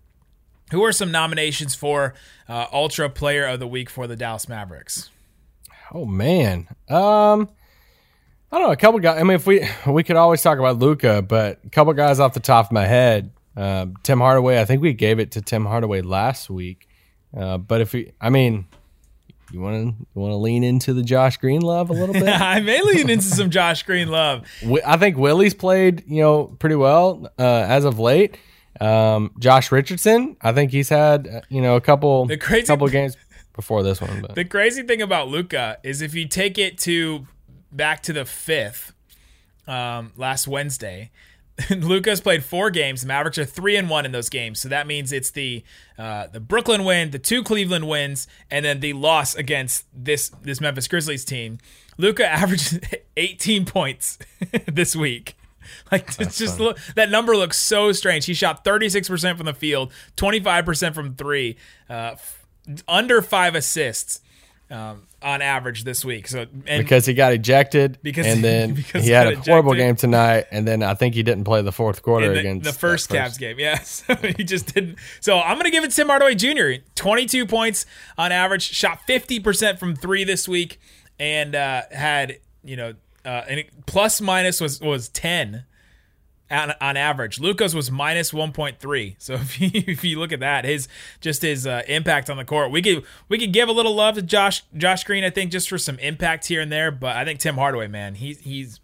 Who 0.73 0.85
are 0.85 0.93
some 0.93 1.13
nominations 1.13 1.75
for 1.75 2.15
uh, 2.49 2.67
Ultra 2.73 3.09
Player 3.09 3.47
of 3.47 3.61
the 3.61 3.69
Week 3.69 3.89
for 3.89 4.07
the 4.07 4.17
Dallas 4.17 4.49
Mavericks? 4.49 5.11
Oh 5.93 6.05
man. 6.05 6.69
Um 6.89 7.49
I 8.51 8.59
don't 8.59 8.67
know, 8.69 8.73
a 8.73 8.77
couple 8.77 8.99
guys 9.01 9.21
I 9.21 9.25
mean 9.25 9.35
if 9.37 9.47
we 9.47 9.67
we 9.87 10.03
could 10.03 10.17
always 10.17 10.43
talk 10.43 10.59
about 10.59 10.79
Luka, 10.79 11.23
but 11.23 11.61
a 11.65 11.71
couple 11.71 11.93
guys 11.93 12.19
off 12.21 12.33
the 12.35 12.41
top 12.41 12.67
of 12.67 12.73
my 12.73 12.87
head. 12.87 13.31
Um, 13.57 13.95
Tim 14.05 14.21
Hardaway, 14.21 14.61
I 14.61 14.65
think 14.65 14.81
we 14.83 14.93
gave 14.93 15.19
it 15.19 15.33
to 15.33 15.43
Tim 15.43 15.67
Hardaway 15.67 16.01
last 16.01 16.49
week. 16.49 16.89
Uh, 17.37 17.59
but 17.59 17.81
if 17.81 17.93
we 17.93 18.13
I 18.21 18.31
mean 18.31 18.67
you 19.53 19.61
want 19.61 19.77
to 19.77 20.07
you 20.15 20.21
want 20.21 20.33
to 20.33 20.37
lean 20.37 20.63
into 20.65 20.93
the 20.95 21.03
Josh 21.03 21.37
Green 21.39 21.61
love 21.63 21.91
a 21.91 21.93
little 21.93 22.13
bit? 22.15 22.23
I 22.29 22.61
may 22.61 22.81
lean 22.83 23.11
into 23.11 23.25
some 23.27 23.51
Josh 23.51 23.83
Green 23.83 24.09
love. 24.09 24.47
I 24.87 24.97
think 24.99 25.17
Willie's 25.17 25.55
played, 25.55 26.05
you 26.07 26.23
know, 26.23 26.45
pretty 26.45 26.77
well 26.77 27.31
uh, 27.39 27.43
as 27.43 27.85
of 27.85 27.99
late. 27.99 28.37
Um, 28.81 29.33
Josh 29.39 29.73
Richardson, 29.73 30.37
I 30.41 30.53
think 30.53 30.71
he's 30.71 30.89
had, 30.89 31.27
uh, 31.27 31.41
you 31.49 31.61
know, 31.61 31.77
a 31.77 31.81
couple 31.81 32.27
The 32.27 32.37
crazy- 32.37 32.67
couple 32.67 32.87
games 32.99 33.17
before 33.57 33.83
this 33.83 34.01
one. 34.01 34.21
But 34.23 34.35
The 34.37 34.45
crazy 34.45 34.83
thing 34.85 35.03
about 35.03 35.29
Luka 35.29 35.79
is 35.83 36.01
if 36.01 36.15
you 36.15 36.29
take 36.29 36.59
it 36.59 36.79
to 36.81 37.27
back 37.71 38.03
to 38.05 38.13
the 38.13 38.25
fifth, 38.25 38.93
um, 39.67 40.13
last 40.17 40.49
Wednesday, 40.49 41.11
Luka's 41.71 42.21
played 42.21 42.45
four 42.45 42.71
games. 42.71 43.03
The 43.03 43.09
Mavericks 43.09 43.39
are 43.39 43.45
three 43.45 43.77
and 43.77 43.91
one 43.91 44.05
in 44.07 44.13
those 44.13 44.29
games, 44.29 44.61
so 44.61 44.69
that 44.69 44.87
means 44.87 45.13
it's 45.13 45.31
the 45.31 45.65
uh, 45.99 46.29
the 46.29 46.41
Brooklyn 46.41 46.85
win, 46.85 47.11
the 47.11 47.19
two 47.19 47.43
Cleveland 47.43 47.89
wins, 47.89 48.29
and 48.51 48.65
then 48.65 48.81
the 48.81 48.93
loss 48.93 49.35
against 49.35 49.85
this 49.93 50.31
this 50.43 50.61
Memphis 50.61 50.87
Grizzlies 50.87 51.25
team. 51.25 51.59
Luka 51.97 52.27
averaged 52.31 52.97
18 53.17 53.65
points 53.65 54.19
this 54.67 54.95
week. 54.95 55.37
Like 55.93 56.19
it's 56.19 56.39
just 56.39 56.61
look, 56.61 56.79
that 56.95 57.11
number 57.11 57.37
looks 57.37 57.59
so 57.59 57.93
strange. 57.93 58.25
He 58.25 58.35
shot 58.35 58.65
36% 58.65 59.37
from 59.37 59.45
the 59.45 59.53
field, 59.53 59.93
25% 60.17 60.95
from 60.95 61.15
three, 61.15 61.57
uh, 61.91 62.13
f- 62.13 62.47
under 62.87 63.21
five 63.21 63.55
assists 63.55 64.21
um, 64.71 65.08
on 65.23 65.43
average 65.43 65.85
this 65.85 66.05
week. 66.05 66.29
So 66.29 66.47
and 66.67 66.83
because 66.83 67.07
he 67.07 67.15
got 67.15 67.33
ejected, 67.33 67.99
Because- 68.03 68.27
and 68.27 68.43
then 68.43 68.75
because 68.75 69.03
he 69.03 69.09
he 69.09 69.15
had 69.15 69.27
a 69.27 69.35
got 69.37 69.47
horrible 69.47 69.75
game 69.75 69.97
tonight, 69.97 70.47
and 70.51 70.67
then 70.67 70.83
I 70.83 70.95
think 70.95 71.15
he 71.15 71.23
didn't 71.23 71.45
play 71.45 71.63
the 71.63 71.73
fourth 71.73 72.03
quarter 72.03 72.33
the, 72.33 72.41
against 72.41 72.65
the 72.65 72.73
first 72.73 73.11
Cavs 73.11 73.39
game. 73.39 73.59
Yeah, 73.59 73.79
so 73.83 74.15
he 74.15 74.45
just 74.45 74.75
didn't. 74.75 74.99
So 75.21 75.39
I'm 75.41 75.57
gonna 75.57 75.71
give 75.71 75.85
it 75.85 75.91
to 75.91 75.97
Tim 75.97 76.09
Hardaway 76.09 76.35
Jr. 76.35 76.83
22 76.95 77.47
points 77.47 77.87
on 78.17 78.31
average, 78.33 78.63
shot 78.63 79.01
50% 79.09 79.79
from 79.79 79.97
three 79.97 80.25
this 80.25 80.47
week, 80.47 80.81
and 81.19 81.55
uh, 81.55 81.83
had 81.91 82.39
you 82.63 82.77
know 82.77 82.95
uh, 83.25 83.45
and 83.49 83.65
plus 83.87 84.21
minus 84.21 84.61
was 84.61 84.81
was 84.81 85.09
10 85.09 85.65
on, 86.51 86.75
on 86.81 86.97
average. 86.97 87.41
Luka's 87.41 87.75
was 87.75 87.91
minus 87.91 88.33
1.3. 88.33 89.15
So 89.19 89.35
if 89.35 89.61
you, 89.61 89.71
if 89.75 90.05
you 90.05 90.19
look 90.19 90.33
at 90.33 90.41
that, 90.41 90.65
his 90.65 90.89
just 91.21 91.43
his 91.43 91.67
uh, 91.67 91.83
impact 91.89 92.31
on 92.31 92.37
the 92.37 92.45
court, 92.45 92.71
we 92.71 92.83
could 92.83 93.05
we 93.29 93.39
could 93.39 93.53
give 93.53 93.69
a 93.69 93.73
little 93.73 93.95
love 93.95 94.15
to 94.17 94.23
Josh 94.23 94.63
Josh 94.77 95.05
Green, 95.05 95.25
I 95.25 95.31
think, 95.31 95.51
just 95.51 95.69
for 95.69 95.79
some 95.79 95.99
impact 95.99 96.47
here 96.47 96.61
and 96.61 96.71
there. 96.73 96.91
But 96.91 97.17
I 97.17 97.25
think 97.25 97.41
Tim 97.41 97.57
Hardaway, 97.57 97.89
man, 97.89 98.15
he's 98.15 98.41
he's 98.41 98.81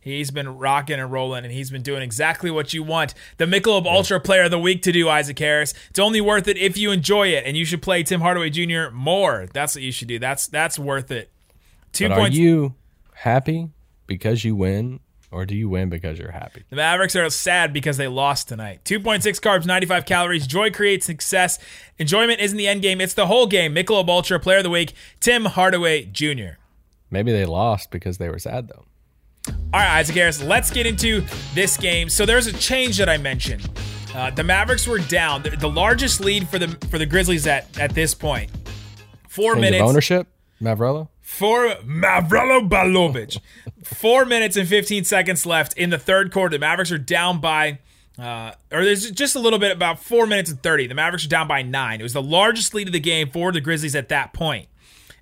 He's 0.00 0.30
been 0.30 0.56
rocking 0.56 0.98
and 0.98 1.10
rolling, 1.10 1.44
and 1.44 1.52
he's 1.52 1.70
been 1.70 1.82
doing 1.82 2.02
exactly 2.02 2.50
what 2.50 2.72
you 2.72 2.82
want 2.82 3.14
the 3.36 3.46
Michelob 3.46 3.84
Ultra 3.84 4.20
Player 4.20 4.44
of 4.44 4.50
the 4.50 4.58
Week 4.58 4.80
to 4.82 4.92
do, 4.92 5.08
Isaac 5.08 5.38
Harris. 5.38 5.74
It's 5.90 5.98
only 5.98 6.20
worth 6.20 6.48
it 6.48 6.56
if 6.56 6.78
you 6.78 6.92
enjoy 6.92 7.28
it, 7.28 7.44
and 7.44 7.56
you 7.56 7.64
should 7.64 7.82
play 7.82 8.02
Tim 8.02 8.20
Hardaway 8.20 8.50
Jr. 8.50 8.90
more. 8.92 9.48
That's 9.52 9.74
what 9.74 9.82
you 9.82 9.92
should 9.92 10.08
do. 10.08 10.18
That's 10.18 10.46
that's 10.46 10.78
worth 10.78 11.10
it. 11.10 11.30
Two 11.92 12.08
but 12.08 12.16
points. 12.16 12.38
Are 12.38 12.40
you 12.40 12.74
happy 13.14 13.70
because 14.06 14.44
you 14.44 14.54
win, 14.54 15.00
or 15.30 15.44
do 15.44 15.54
you 15.54 15.68
win 15.68 15.88
because 15.88 16.18
you're 16.18 16.30
happy? 16.30 16.64
The 16.70 16.76
Mavericks 16.76 17.14
are 17.16 17.28
sad 17.30 17.72
because 17.72 17.96
they 17.96 18.08
lost 18.08 18.48
tonight. 18.48 18.80
2.6 18.84 19.22
carbs, 19.40 19.66
95 19.66 20.06
calories. 20.06 20.46
Joy 20.46 20.70
creates 20.70 21.06
success. 21.06 21.58
Enjoyment 21.98 22.40
isn't 22.40 22.56
the 22.56 22.68
end 22.68 22.82
game, 22.82 23.00
it's 23.00 23.14
the 23.14 23.26
whole 23.26 23.46
game. 23.46 23.74
Michelob 23.74 24.08
Ultra 24.08 24.40
Player 24.40 24.58
of 24.58 24.64
the 24.64 24.70
Week, 24.70 24.94
Tim 25.20 25.44
Hardaway 25.44 26.04
Jr. 26.06 26.58
Maybe 27.10 27.32
they 27.32 27.44
lost 27.44 27.90
because 27.90 28.18
they 28.18 28.28
were 28.28 28.38
sad, 28.38 28.68
though. 28.68 28.84
All 29.72 29.80
right, 29.80 29.98
Isaac 29.98 30.16
Harris, 30.16 30.42
let's 30.42 30.70
get 30.70 30.86
into 30.86 31.22
this 31.54 31.76
game. 31.76 32.08
So 32.08 32.26
there's 32.26 32.46
a 32.46 32.52
change 32.52 32.98
that 32.98 33.08
I 33.08 33.16
mentioned. 33.16 33.68
Uh, 34.14 34.30
the 34.30 34.44
Mavericks 34.44 34.86
were 34.86 34.98
down. 34.98 35.42
The, 35.42 35.50
the, 35.50 35.68
largest 35.68 36.20
lead 36.20 36.48
for 36.48 36.58
the 36.58 36.68
for 36.88 36.98
the 36.98 37.06
Grizzlies 37.06 37.46
at 37.46 37.78
at 37.78 37.94
this 37.94 38.14
point. 38.14 38.50
Four 39.28 39.54
change 39.54 39.60
minutes. 39.60 39.82
ownership, 39.82 40.26
Mavrello. 40.60 41.08
Four 41.28 41.76
Mavrello 41.84 42.68
Balovic. 42.68 43.38
Four 43.84 44.24
minutes 44.24 44.56
and 44.56 44.66
15 44.66 45.04
seconds 45.04 45.46
left 45.46 45.76
in 45.76 45.90
the 45.90 45.98
third 45.98 46.32
quarter. 46.32 46.56
The 46.56 46.58
Mavericks 46.58 46.90
are 46.90 46.98
down 46.98 47.38
by. 47.38 47.78
Uh, 48.18 48.52
or 48.72 48.84
there's 48.84 49.08
just 49.12 49.36
a 49.36 49.38
little 49.38 49.58
bit 49.60 49.70
about 49.70 50.02
four 50.02 50.26
minutes 50.26 50.50
and 50.50 50.60
30. 50.60 50.88
The 50.88 50.94
Mavericks 50.94 51.26
are 51.26 51.28
down 51.28 51.46
by 51.46 51.62
nine. 51.62 52.00
It 52.00 52.02
was 52.02 52.14
the 52.14 52.22
largest 52.22 52.74
lead 52.74 52.88
of 52.88 52.92
the 52.92 52.98
game 52.98 53.30
for 53.30 53.52
the 53.52 53.60
Grizzlies 53.60 53.94
at 53.94 54.08
that 54.08 54.32
point. 54.32 54.68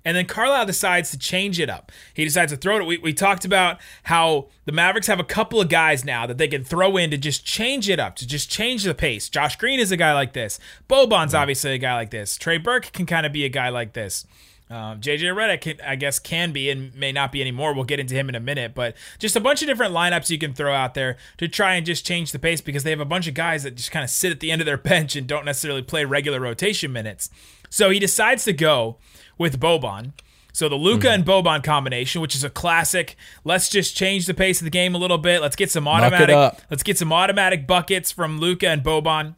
And 0.05 0.15
then 0.15 0.25
Carlisle 0.25 0.65
decides 0.65 1.11
to 1.11 1.19
change 1.19 1.59
it 1.59 1.69
up. 1.69 1.91
He 2.13 2.23
decides 2.23 2.53
to 2.53 2.57
throw 2.57 2.77
it. 2.77 2.85
We, 2.85 2.97
we 2.97 3.13
talked 3.13 3.43
about 3.43 3.77
how 4.03 4.47
the 4.65 4.71
Mavericks 4.71 5.07
have 5.07 5.19
a 5.19 5.25
couple 5.25 5.59
of 5.59 5.67
guys 5.67 6.05
now 6.05 6.25
that 6.25 6.37
they 6.37 6.47
can 6.47 6.63
throw 6.63 6.95
in 6.95 7.11
to 7.11 7.17
just 7.17 7.45
change 7.45 7.89
it 7.89 7.99
up, 7.99 8.15
to 8.15 8.25
just 8.25 8.49
change 8.49 8.85
the 8.85 8.95
pace. 8.95 9.27
Josh 9.27 9.57
Green 9.57 9.79
is 9.79 9.91
a 9.91 9.97
guy 9.97 10.13
like 10.13 10.31
this. 10.31 10.57
Boban's 10.89 11.35
obviously 11.35 11.73
a 11.73 11.77
guy 11.77 11.95
like 11.95 12.11
this. 12.11 12.37
Trey 12.37 12.57
Burke 12.57 12.93
can 12.93 13.05
kind 13.05 13.25
of 13.25 13.33
be 13.33 13.43
a 13.43 13.49
guy 13.49 13.67
like 13.67 13.91
this. 13.91 14.25
Um, 14.69 14.99
JJ 14.99 15.33
Redick, 15.33 15.79
I 15.81 15.95
guess, 15.95 16.19
can 16.19 16.51
be 16.51 16.69
and 16.69 16.93
may 16.93 17.11
not 17.11 17.31
be 17.31 17.39
anymore. 17.39 17.73
We'll 17.73 17.85
get 17.85 17.99
into 17.99 18.15
him 18.15 18.27
in 18.27 18.35
a 18.35 18.39
minute, 18.39 18.75
but 18.75 18.95
just 19.17 19.35
a 19.35 19.39
bunch 19.39 19.61
of 19.61 19.67
different 19.67 19.93
lineups 19.93 20.29
you 20.29 20.37
can 20.37 20.53
throw 20.53 20.73
out 20.73 20.93
there 20.93 21.15
to 21.37 21.47
try 21.47 21.75
and 21.75 21.85
just 21.85 22.05
change 22.05 22.33
the 22.33 22.39
pace 22.39 22.59
because 22.59 22.83
they 22.83 22.89
have 22.89 22.99
a 22.99 23.05
bunch 23.05 23.27
of 23.27 23.33
guys 23.33 23.63
that 23.63 23.75
just 23.75 23.91
kind 23.91 24.03
of 24.03 24.09
sit 24.09 24.31
at 24.31 24.41
the 24.41 24.51
end 24.51 24.61
of 24.61 24.65
their 24.65 24.77
bench 24.77 25.15
and 25.15 25.25
don't 25.25 25.45
necessarily 25.45 25.81
play 25.81 26.03
regular 26.03 26.39
rotation 26.39 26.91
minutes. 26.91 27.29
So 27.69 27.89
he 27.89 27.99
decides 27.99 28.43
to 28.45 28.53
go 28.53 28.97
with 29.37 29.59
Boban. 29.59 30.13
So 30.51 30.67
the 30.67 30.75
Luka 30.75 31.07
mm. 31.07 31.13
and 31.13 31.25
Boban 31.25 31.63
combination, 31.63 32.19
which 32.19 32.35
is 32.35 32.43
a 32.43 32.49
classic. 32.49 33.15
Let's 33.43 33.69
just 33.69 33.95
change 33.95 34.25
the 34.25 34.33
pace 34.33 34.59
of 34.59 34.65
the 34.65 34.71
game 34.71 34.95
a 34.95 34.97
little 34.97 35.19
bit. 35.19 35.39
Let's 35.39 35.55
get 35.55 35.69
some 35.69 35.87
automatic. 35.87 36.59
Let's 36.71 36.81
get 36.83 36.97
some 36.97 37.13
automatic 37.13 37.67
buckets 37.67 38.11
from 38.11 38.39
Luka 38.39 38.67
and 38.67 38.83
Boban, 38.83 39.35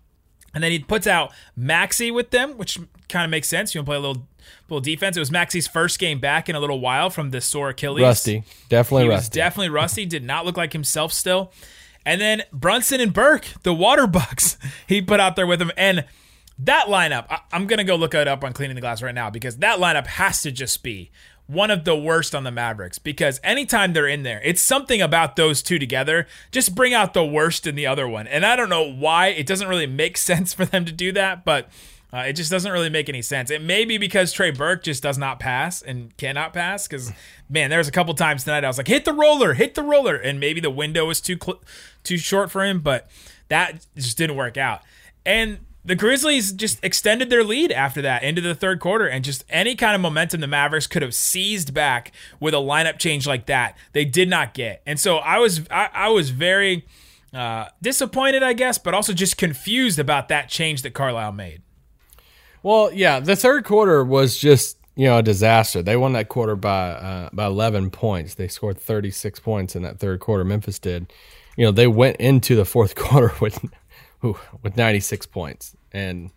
and 0.54 0.64
then 0.64 0.72
he 0.72 0.80
puts 0.80 1.08
out 1.08 1.32
Maxi 1.58 2.14
with 2.14 2.32
them, 2.32 2.58
which 2.58 2.80
kind 3.08 3.26
of 3.26 3.32
makes 3.32 3.48
sense. 3.48 3.74
You 3.74 3.80
want 3.80 3.86
to 3.86 3.90
play 3.90 3.98
a 3.98 4.00
little 4.00 4.28
little 4.70 4.82
defense. 4.82 5.18
It 5.18 5.20
was 5.20 5.30
Maxi's 5.30 5.68
first 5.68 6.00
game 6.00 6.20
back 6.20 6.50
in 6.50 6.56
a 6.56 6.60
little 6.60 6.80
while 6.80 7.10
from 7.10 7.32
the 7.32 7.42
sore 7.42 7.70
Achilles. 7.70 8.04
Rusty, 8.04 8.44
definitely 8.70 9.04
he 9.04 9.10
rusty. 9.10 9.40
definitely 9.40 9.70
rusty. 9.70 10.06
Did 10.06 10.24
not 10.24 10.46
look 10.46 10.58
like 10.58 10.74
himself 10.74 11.14
still. 11.14 11.52
And 12.06 12.20
then 12.20 12.44
Brunson 12.52 13.02
and 13.02 13.14
Burke, 13.14 13.48
the 13.64 13.74
Waterbugs, 13.74 14.58
he 14.88 15.02
put 15.02 15.20
out 15.20 15.36
there 15.36 15.46
with 15.46 15.62
him, 15.62 15.72
and 15.78 16.06
that 16.60 16.88
lineup, 16.88 17.26
I, 17.30 17.40
am 17.54 17.68
going 17.68 17.78
to 17.78 17.84
go 17.84 17.96
look 17.96 18.14
it 18.14 18.28
up 18.28 18.44
on 18.44 18.54
Cleaning 18.54 18.76
the 18.76 18.82
Glass 18.82 19.02
right 19.02 19.16
now 19.16 19.30
because 19.30 19.58
that 19.58 19.80
lineup 19.80 20.08
has 20.08 20.42
to 20.42 20.52
just 20.52 20.84
be 20.84 21.10
one 21.50 21.72
of 21.72 21.84
the 21.84 21.96
worst 21.96 22.36
on 22.36 22.44
the 22.44 22.52
Mavericks 22.52 23.00
because 23.00 23.40
anytime 23.44 23.94
they're 23.94 24.08
in 24.08 24.22
there, 24.22 24.40
it's 24.44 24.62
something 24.62 25.02
about 25.02 25.36
those 25.36 25.64
two 25.64 25.80
together. 25.80 26.28
Just 26.52 26.76
bring 26.76 26.94
out 26.94 27.16
the 27.16 27.26
worst 27.26 27.66
in 27.66 27.74
the 27.74 27.88
other 27.88 28.08
one. 28.08 28.28
And 28.28 28.46
I 28.46 28.56
don't 28.56 28.70
know 28.70 28.88
why 28.88 29.30
it 29.30 29.48
doesn't 29.48 29.68
really 29.68 29.88
make 29.88 30.16
sense 30.30 30.54
for 30.54 30.64
them 30.64 30.86
to 30.86 30.92
do 30.92 31.12
that, 31.14 31.44
but 31.44 31.68
uh, 32.14 32.20
it 32.20 32.34
just 32.34 32.52
doesn't 32.52 32.72
really 32.72 32.90
make 32.90 33.10
any 33.10 33.24
sense. 33.24 33.50
It 33.50 33.64
may 33.64 33.84
be 33.84 33.98
because 33.98 34.32
Trey 34.32 34.52
Burke 34.52 34.84
just 34.84 35.02
does 35.02 35.18
not 35.18 35.40
pass 35.40 35.82
and 35.82 36.16
cannot 36.18 36.54
pass. 36.54 36.88
Because 36.88 37.12
man, 37.50 37.72
there 37.72 37.80
was 37.80 37.88
a 37.88 37.92
couple 37.92 38.14
times 38.14 38.44
tonight 38.44 38.64
I 38.64 38.68
was 38.68 38.78
like, 38.78 38.88
hit 38.88 39.06
the 39.06 39.14
roller, 39.14 39.56
hit 39.56 39.74
the 39.74 39.84
roller, 39.84 40.16
and 40.16 40.40
maybe 40.40 40.62
the 40.62 40.70
window 40.70 41.08
was 41.08 41.20
too 41.20 41.38
cl- 41.44 41.64
too 42.04 42.20
short 42.20 42.52
for 42.52 42.64
him, 42.64 42.82
but 42.82 43.10
that 43.48 43.88
just 43.96 44.20
didn't 44.20 44.36
work 44.36 44.56
out. 44.56 44.82
And 45.26 45.60
the 45.90 45.96
Grizzlies 45.96 46.52
just 46.52 46.78
extended 46.84 47.32
their 47.32 47.44
lead 47.44 47.72
after 47.72 48.00
that 48.04 48.22
into 48.22 48.42
the 48.42 48.54
third 48.54 48.80
quarter, 48.80 49.08
and 49.08 49.24
just 49.26 49.44
any 49.50 49.74
kind 49.74 49.96
of 49.96 50.02
momentum 50.02 50.40
the 50.40 50.46
Mavericks 50.46 50.86
could 50.86 51.02
have 51.02 51.16
seized 51.16 51.74
back 51.74 52.12
with 52.40 52.54
a 52.54 52.58
lineup 52.58 53.00
change 53.00 53.26
like 53.26 53.48
that, 53.48 53.76
they 53.94 54.06
did 54.06 54.30
not 54.30 54.54
get. 54.54 54.84
And 54.86 55.00
so 55.00 55.18
I 55.18 55.40
was 55.40 55.62
I, 55.72 55.90
I 55.92 56.10
was 56.10 56.30
very 56.30 56.86
uh, 57.34 57.70
disappointed, 57.82 58.44
I 58.44 58.54
guess, 58.54 58.78
but 58.78 58.94
also 58.94 59.14
just 59.14 59.40
confused 59.40 59.98
about 59.98 60.28
that 60.28 60.48
change 60.48 60.84
that 60.84 60.94
Carlisle 60.94 61.32
made. 61.32 61.64
Well, 62.62 62.94
yeah, 62.94 63.20
the 63.20 63.36
third 63.36 63.66
quarter 63.66 64.04
was 64.04 64.38
just 64.38 64.78
you 64.96 65.06
know 65.06 65.18
a 65.18 65.24
disaster. 65.24 65.82
They 65.82 65.98
won 65.98 66.14
that 66.14 66.30
quarter 66.30 66.56
by 66.56 66.90
uh, 66.92 67.30
by 67.34 67.48
11 67.48 67.90
points. 67.90 68.36
They 68.36 68.48
scored 68.48 68.78
36 68.78 69.40
points 69.40 69.76
in 69.76 69.82
that 69.82 69.98
third 69.98 70.20
quarter. 70.20 70.44
Memphis 70.46 70.78
did. 70.78 71.12
You 71.58 71.66
know, 71.66 71.72
they 71.72 71.88
went 71.88 72.18
into 72.18 72.56
the 72.56 72.64
fourth 72.64 72.94
quarter 73.08 73.34
with 73.42 73.60
with 74.22 74.78
96 74.78 75.26
points. 75.28 75.76
And 75.92 76.32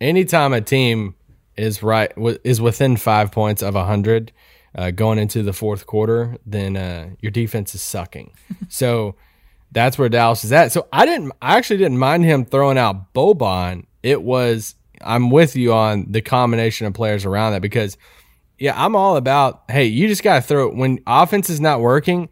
anytime 0.00 0.52
a 0.52 0.60
team 0.60 1.14
is 1.56 1.82
right 1.82 2.12
is 2.44 2.60
within 2.60 2.96
five 2.96 3.30
points 3.30 3.62
of 3.62 3.74
100 3.74 4.32
uh, 4.74 4.90
going 4.90 5.18
into 5.18 5.42
the 5.42 5.52
fourth 5.52 5.86
quarter, 5.86 6.36
then 6.46 6.76
uh, 6.76 7.10
your 7.20 7.30
defense 7.30 7.74
is 7.74 7.82
sucking. 7.82 8.32
so 8.68 9.16
that's 9.70 9.98
where 9.98 10.08
Dallas 10.08 10.44
is 10.44 10.52
at. 10.52 10.72
So 10.72 10.88
I 10.92 11.06
didn't, 11.06 11.32
I 11.40 11.56
actually 11.56 11.78
didn't 11.78 11.98
mind 11.98 12.24
him 12.24 12.44
throwing 12.44 12.78
out 12.78 13.12
Boban. 13.14 13.86
It 14.02 14.22
was, 14.22 14.74
I'm 15.02 15.30
with 15.30 15.56
you 15.56 15.72
on 15.72 16.10
the 16.10 16.20
combination 16.20 16.86
of 16.86 16.94
players 16.94 17.24
around 17.24 17.52
that 17.52 17.62
because, 17.62 17.96
yeah, 18.58 18.74
I'm 18.82 18.94
all 18.94 19.16
about, 19.16 19.64
hey, 19.68 19.86
you 19.86 20.08
just 20.08 20.22
got 20.22 20.36
to 20.36 20.42
throw 20.42 20.68
it 20.68 20.76
when 20.76 21.00
offense 21.06 21.50
is 21.50 21.60
not 21.60 21.80
working. 21.80 22.28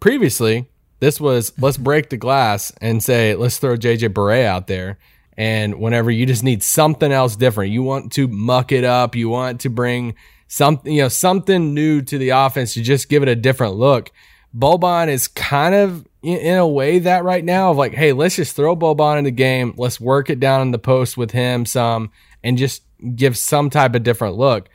Previously, 0.00 0.68
this 1.00 1.20
was 1.20 1.52
let's 1.58 1.76
break 1.76 2.10
the 2.10 2.16
glass 2.16 2.72
and 2.80 3.02
say 3.02 3.34
let's 3.34 3.58
throw 3.58 3.76
JJ 3.76 4.10
Barea 4.10 4.46
out 4.46 4.66
there. 4.66 4.98
And 5.36 5.80
whenever 5.80 6.10
you 6.10 6.26
just 6.26 6.44
need 6.44 6.62
something 6.62 7.10
else 7.10 7.34
different, 7.36 7.72
you 7.72 7.82
want 7.82 8.12
to 8.12 8.28
muck 8.28 8.70
it 8.70 8.84
up, 8.84 9.16
you 9.16 9.28
want 9.28 9.60
to 9.62 9.70
bring 9.70 10.14
something, 10.46 10.92
you 10.92 11.02
know, 11.02 11.08
something 11.08 11.74
new 11.74 12.02
to 12.02 12.18
the 12.18 12.30
offense 12.30 12.74
to 12.74 12.82
just 12.82 13.08
give 13.08 13.22
it 13.22 13.28
a 13.28 13.34
different 13.34 13.74
look. 13.74 14.12
Boban 14.56 15.08
is 15.08 15.26
kind 15.26 15.74
of 15.74 16.06
in 16.22 16.56
a 16.56 16.66
way 16.66 17.00
that 17.00 17.24
right 17.24 17.44
now 17.44 17.72
of 17.72 17.76
like, 17.76 17.92
hey, 17.92 18.12
let's 18.12 18.36
just 18.36 18.54
throw 18.54 18.76
Boban 18.76 19.18
in 19.18 19.24
the 19.24 19.30
game, 19.30 19.74
let's 19.76 20.00
work 20.00 20.30
it 20.30 20.38
down 20.38 20.62
in 20.62 20.70
the 20.70 20.78
post 20.78 21.16
with 21.16 21.32
him 21.32 21.66
some, 21.66 22.10
and 22.42 22.56
just 22.56 22.82
give 23.16 23.36
some 23.36 23.68
type 23.68 23.94
of 23.94 24.04
different 24.04 24.36
look. 24.36 24.68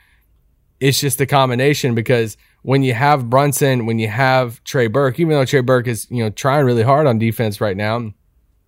It's 0.80 1.00
just 1.00 1.20
a 1.20 1.26
combination 1.26 1.94
because 1.94 2.38
when 2.62 2.84
you 2.84 2.94
have 2.94 3.30
Brunson, 3.30 3.86
when 3.86 4.00
you 4.00 4.08
have 4.08 4.64
Trey 4.64 4.88
Burke, 4.88 5.20
even 5.20 5.34
though 5.34 5.46
Trey 5.46 5.62
Burke 5.62 5.88
is, 5.88 6.08
you 6.10 6.24
know, 6.24 6.30
trying 6.30 6.66
really 6.66 6.84
hard 6.84 7.08
on 7.08 7.18
defense 7.18 7.62
right 7.62 7.78
now, 7.78 8.14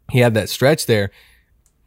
he 0.09 0.19
had 0.19 0.33
that 0.33 0.49
stretch 0.49 0.85
there. 0.85 1.11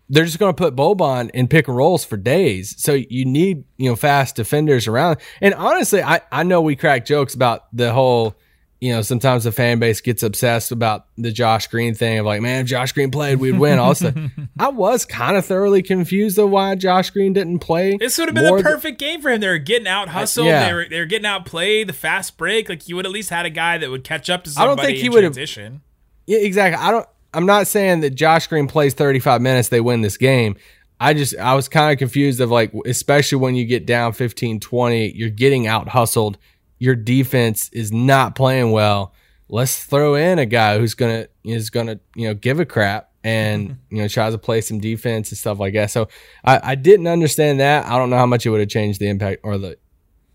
They're 0.09 0.25
just 0.25 0.39
going 0.39 0.55
to 0.55 0.57
put 0.57 0.77
Boban 0.77 1.31
in 1.31 1.49
pick 1.49 1.67
and 1.67 1.77
rolls 1.77 2.05
for 2.05 2.17
days. 2.17 2.75
So 2.79 2.93
you 2.93 3.25
need, 3.25 3.65
you 3.79 3.89
know, 3.89 3.97
fast 3.97 4.37
defenders 4.37 4.87
around. 4.87 5.19
And 5.41 5.55
honestly, 5.55 6.03
I, 6.03 6.21
I 6.31 6.43
know 6.43 6.61
we 6.61 6.77
crack 6.77 7.07
jokes 7.07 7.35
about 7.35 7.75
the 7.75 7.93
whole, 7.93 8.35
you 8.81 8.93
know, 8.93 9.03
sometimes 9.03 9.45
the 9.45 9.53
fan 9.53 9.79
base 9.79 10.01
gets 10.01 10.23
obsessed 10.23 10.71
about 10.71 11.07
the 11.17 11.33
Josh 11.33 11.69
Green 11.69 11.95
thing 11.95 12.19
of 12.19 12.27
like, 12.27 12.43
man, 12.43 12.63
if 12.63 12.67
Josh 12.67 12.93
Green 12.93 13.11
played, 13.11 13.39
we'd 13.39 13.59
win. 13.59 13.79
Also, 13.79 14.13
I 14.59 14.69
was 14.69 15.05
kind 15.05 15.37
of 15.37 15.47
thoroughly 15.47 15.83
confused 15.83 16.39
of 16.39 16.51
why 16.51 16.75
Josh 16.75 17.11
Green 17.11 17.33
didn't 17.33 17.61
play. 17.61 17.97
This 17.97 18.19
would 18.19 18.29
have 18.29 18.35
been 18.35 18.57
the 18.57 18.63
perfect 18.63 18.99
th- 18.99 19.11
game 19.11 19.23
for 19.23 19.31
him. 19.31 19.41
They 19.41 19.49
were 19.49 19.59
getting 19.59 19.89
out 19.89 20.09
hustled. 20.09 20.49
Yeah. 20.49 20.67
They 20.67 20.75
were 20.75 20.87
they 20.89 20.99
were 20.99 21.07
getting 21.07 21.27
out 21.27 21.47
played. 21.47 21.89
The 21.89 21.95
fast 21.95 22.37
break. 22.37 22.69
Like 22.69 22.89
you 22.89 22.97
would 22.97 23.07
at 23.07 23.13
least 23.13 23.31
had 23.31 23.47
a 23.47 23.51
guy 23.51 23.79
that 23.79 23.91
would 23.91 24.05
catch 24.05 24.29
up 24.29 24.45
to 24.45 24.51
somebody. 24.51 24.73
I 24.73 24.75
don't 24.75 24.85
think 24.85 24.99
he 24.99 25.09
would 25.09 25.21
transition. 25.21 25.81
Yeah, 26.27 26.39
exactly. 26.39 26.83
I 26.83 26.91
don't. 26.91 27.09
I'm 27.33 27.47
not 27.47 27.67
saying 27.67 28.01
that 28.01 28.11
Josh 28.11 28.47
Green 28.47 28.69
plays 28.69 28.95
35 28.95 29.41
minutes, 29.43 29.69
they 29.69 29.81
win 29.81 30.03
this 30.03 30.17
game. 30.17 30.57
I 31.01 31.13
just 31.15 31.37
I 31.37 31.55
was 31.55 31.69
kind 31.69 31.93
of 31.93 31.99
confused 31.99 32.41
of 32.41 32.51
like, 32.51 32.73
especially 32.87 33.39
when 33.39 33.57
you 33.57 33.65
get 33.65 33.87
down 33.87 34.13
15, 34.13 34.61
20, 34.61 35.13
you're 35.17 35.31
getting 35.31 35.67
out 35.67 35.89
hustled 35.89 36.39
your 36.79 36.95
defense 36.95 37.69
is 37.71 37.93
not 37.93 38.35
playing 38.35 38.73
well, 38.73 39.13
let's 39.49 39.85
throw 39.85 40.15
in 40.15 40.39
a 40.39 40.47
guy 40.47 40.79
who's 40.79 40.95
gonna 40.95 41.29
is 41.45 41.71
gonna 41.71 42.01
you 42.15 42.29
know 42.29 42.35
give 42.35 42.61
a 42.61 42.67
crap 42.67 43.11
and 43.23 43.79
you 43.91 43.99
know 43.99 44.09
tries 44.09 44.33
to 44.33 44.39
play 44.39 44.61
some 44.61 44.81
defense 44.81 45.31
and 45.31 45.39
stuff 45.39 45.59
like 45.59 45.75
that. 45.75 45.91
So 45.91 46.09
I, 46.45 46.61
I 46.63 46.75
didn't 46.75 47.07
understand 47.07 47.61
that. 47.61 47.87
I 47.87 47.99
don't 47.99 48.11
know 48.11 48.19
how 48.19 48.27
much 48.27 48.47
it 48.47 48.51
would 48.51 48.61
have 48.61 48.69
changed 48.69 49.01
the 49.01 49.09
impact 49.09 49.41
or 49.43 49.59
the 49.59 49.79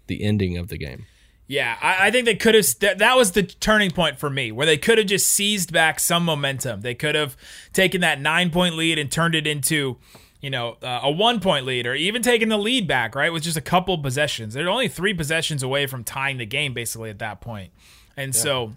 the 0.08 0.24
ending 0.24 0.58
of 0.58 0.67
the 0.67 0.77
game. 0.77 1.05
Yeah, 1.50 1.77
I, 1.81 2.08
I 2.08 2.12
think 2.12 2.25
they 2.25 2.36
could 2.36 2.53
have. 2.53 2.65
That, 2.79 3.00
that 3.00 3.17
was 3.17 3.31
the 3.31 3.41
turning 3.41 3.89
point 3.89 4.19
for 4.19 4.29
me, 4.29 4.51
where 4.51 4.67
they 4.67 4.77
could 4.77 5.00
have 5.00 5.08
just 5.08 5.27
seized 5.27 5.74
back 5.74 6.00
some 6.00 6.24
momentum. 6.24 6.81
They 6.81 6.93
could 6.93 7.15
have 7.15 7.36
taken 7.74 8.01
that 8.01 8.22
nine 8.22 8.51
point 8.51 8.75
lead 8.75 9.00
and 9.00 9.12
turned 9.12 9.34
it 9.34 9.48
into, 9.48 9.98
you 10.41 10.50
know, 10.50 10.77
uh, 10.81 11.01
a 11.03 11.12
one 11.12 11.39
point 11.39 11.65
lead, 11.65 11.86
or 11.86 11.93
even 11.96 12.22
taking 12.22 12.50
the 12.50 12.58
lead 12.58 12.88
back. 12.88 13.15
Right, 13.15 13.31
with 13.31 13.43
just 13.43 13.58
a 13.58 13.62
couple 13.62 13.98
possessions. 13.98 14.53
They're 14.53 14.69
only 14.69 14.88
three 14.88 15.13
possessions 15.13 15.63
away 15.63 15.86
from 15.88 16.03
tying 16.03 16.38
the 16.38 16.46
game, 16.46 16.74
basically 16.74 17.10
at 17.10 17.19
that 17.19 17.41
point. 17.41 17.72
And 18.17 18.36
so 18.36 18.74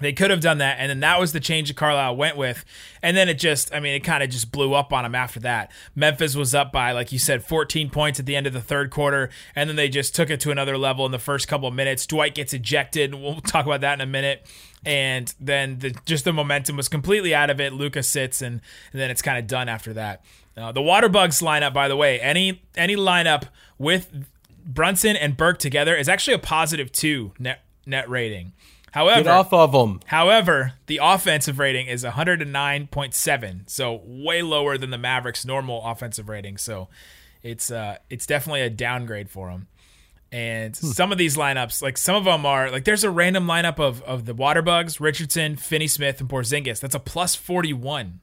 they 0.00 0.12
could 0.12 0.30
have 0.30 0.40
done 0.40 0.58
that, 0.58 0.76
and 0.78 0.90
then 0.90 1.00
that 1.00 1.18
was 1.18 1.32
the 1.32 1.40
change 1.40 1.68
that 1.68 1.76
Carlisle 1.76 2.16
went 2.16 2.36
with, 2.36 2.64
and 3.02 3.16
then 3.16 3.28
it 3.28 3.34
just, 3.34 3.74
I 3.74 3.80
mean, 3.80 3.94
it 3.94 4.00
kind 4.00 4.22
of 4.22 4.30
just 4.30 4.52
blew 4.52 4.74
up 4.74 4.92
on 4.92 5.02
them 5.02 5.14
after 5.14 5.40
that. 5.40 5.72
Memphis 5.94 6.36
was 6.36 6.54
up 6.54 6.72
by, 6.72 6.92
like 6.92 7.10
you 7.10 7.18
said, 7.18 7.42
14 7.42 7.90
points 7.90 8.20
at 8.20 8.26
the 8.26 8.36
end 8.36 8.46
of 8.46 8.52
the 8.52 8.60
third 8.60 8.90
quarter, 8.90 9.30
and 9.56 9.68
then 9.68 9.76
they 9.76 9.88
just 9.88 10.14
took 10.14 10.30
it 10.30 10.40
to 10.40 10.50
another 10.50 10.78
level 10.78 11.04
in 11.04 11.12
the 11.12 11.18
first 11.18 11.48
couple 11.48 11.66
of 11.66 11.74
minutes. 11.74 12.06
Dwight 12.06 12.34
gets 12.34 12.54
ejected. 12.54 13.14
We'll 13.14 13.40
talk 13.40 13.66
about 13.66 13.80
that 13.80 13.94
in 13.94 14.00
a 14.00 14.06
minute, 14.06 14.46
and 14.84 15.32
then 15.40 15.80
the, 15.80 15.90
just 16.06 16.24
the 16.24 16.32
momentum 16.32 16.76
was 16.76 16.88
completely 16.88 17.34
out 17.34 17.50
of 17.50 17.60
it. 17.60 17.72
Luka 17.72 18.02
sits, 18.02 18.40
and, 18.40 18.60
and 18.92 19.00
then 19.00 19.10
it's 19.10 19.22
kind 19.22 19.38
of 19.38 19.46
done 19.46 19.68
after 19.68 19.92
that. 19.94 20.24
Uh, 20.58 20.72
the 20.72 20.82
Waterbugs 20.82 21.40
lineup, 21.40 21.72
by 21.72 21.88
the 21.88 21.96
way, 21.96 22.20
any 22.20 22.62
any 22.76 22.96
lineup 22.96 23.44
with 23.78 24.26
Brunson 24.64 25.16
and 25.16 25.36
Burke 25.36 25.58
together 25.58 25.94
is 25.96 26.08
actually 26.08 26.34
a 26.34 26.38
positive 26.38 26.90
two 26.90 27.32
net 27.38 27.62
net 27.86 28.08
rating. 28.08 28.52
However, 28.92 29.22
Get 29.22 29.30
off 29.30 29.52
of 29.52 29.72
them. 29.72 30.00
However, 30.06 30.72
the 30.86 31.00
offensive 31.02 31.58
rating 31.58 31.86
is 31.86 32.04
109.7, 32.04 33.68
so 33.68 34.00
way 34.04 34.42
lower 34.42 34.78
than 34.78 34.90
the 34.90 34.98
Mavericks' 34.98 35.44
normal 35.44 35.84
offensive 35.84 36.28
rating. 36.28 36.56
So 36.56 36.88
it's 37.42 37.70
uh 37.70 37.98
it's 38.10 38.26
definitely 38.26 38.62
a 38.62 38.70
downgrade 38.70 39.30
for 39.30 39.48
them. 39.50 39.68
And 40.30 40.76
some 40.76 41.10
of 41.10 41.16
these 41.16 41.36
lineups, 41.38 41.80
like 41.80 41.96
some 41.96 42.14
of 42.14 42.24
them 42.24 42.44
are 42.44 42.70
like 42.70 42.84
there's 42.84 43.04
a 43.04 43.10
random 43.10 43.46
lineup 43.46 43.78
of 43.78 44.02
of 44.02 44.24
the 44.26 44.34
Waterbugs, 44.34 45.00
Richardson, 45.00 45.56
Finney 45.56 45.86
Smith, 45.86 46.20
and 46.20 46.28
Porzingis. 46.28 46.80
That's 46.80 46.94
a 46.94 47.00
plus 47.00 47.34
41 47.34 48.20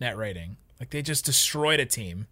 net 0.00 0.16
rating. 0.16 0.56
Like 0.80 0.90
they 0.90 1.02
just 1.02 1.24
destroyed 1.24 1.80
a 1.80 1.86
team. 1.86 2.26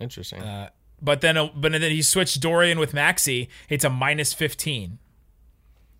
Interesting. 0.00 0.40
Uh, 0.42 0.70
but 1.00 1.20
then 1.20 1.50
but 1.56 1.72
then 1.72 1.82
he 1.82 2.02
switched 2.02 2.40
Dorian 2.40 2.78
with 2.78 2.92
Maxi. 2.92 3.48
It's 3.68 3.84
a 3.84 3.90
minus 3.90 4.32
15. 4.32 4.98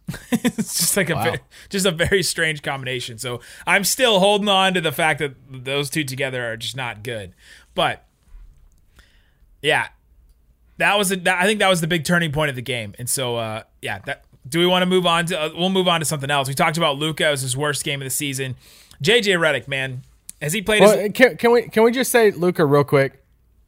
it's 0.32 0.78
just 0.78 0.96
like 0.96 1.08
a 1.08 1.14
Wow. 1.14 1.32
ve- 1.32 1.38
just 1.70 1.86
a 1.86 1.90
very 1.90 2.22
strange 2.22 2.62
combination. 2.62 3.16
So 3.18 3.40
I'm 3.66 3.84
still 3.84 4.18
holding 4.20 4.48
on 4.48 4.74
to 4.74 4.80
the 4.80 4.92
fact 4.92 5.18
that 5.20 5.34
those 5.50 5.88
two 5.88 6.04
together 6.04 6.44
are 6.52 6.56
just 6.56 6.76
not 6.76 7.02
good. 7.02 7.34
But 7.74 8.04
yeah, 9.62 9.88
that 10.76 10.98
was 10.98 11.10
a, 11.12 11.16
that, 11.16 11.40
I 11.40 11.46
think 11.46 11.60
that 11.60 11.68
was 11.68 11.80
the 11.80 11.86
big 11.86 12.04
turning 12.04 12.32
point 12.32 12.50
of 12.50 12.56
the 12.56 12.62
game. 12.62 12.94
And 12.98 13.08
so 13.08 13.36
uh, 13.36 13.62
yeah, 13.80 14.00
that 14.00 14.24
do 14.46 14.58
we 14.58 14.66
want 14.66 14.82
to 14.82 14.86
move 14.86 15.06
on 15.06 15.24
to 15.26 15.40
uh, 15.40 15.50
we'll 15.56 15.70
move 15.70 15.88
on 15.88 16.00
to 16.00 16.06
something 16.06 16.30
else. 16.30 16.48
We 16.48 16.54
talked 16.54 16.76
about 16.76 16.98
Luka 16.98 17.30
was 17.30 17.40
his 17.40 17.56
worst 17.56 17.82
game 17.84 18.02
of 18.02 18.06
the 18.06 18.10
season. 18.10 18.56
JJ 19.02 19.38
Redick, 19.38 19.66
man, 19.68 20.02
has 20.44 20.52
he 20.52 20.62
played 20.62 20.82
his 20.82 21.12
can, 21.14 21.36
can 21.36 21.50
we 21.52 21.62
can 21.68 21.82
we 21.82 21.90
just 21.90 22.10
say 22.12 22.30
Luka 22.30 22.64
real 22.64 22.84
quick? 22.84 23.20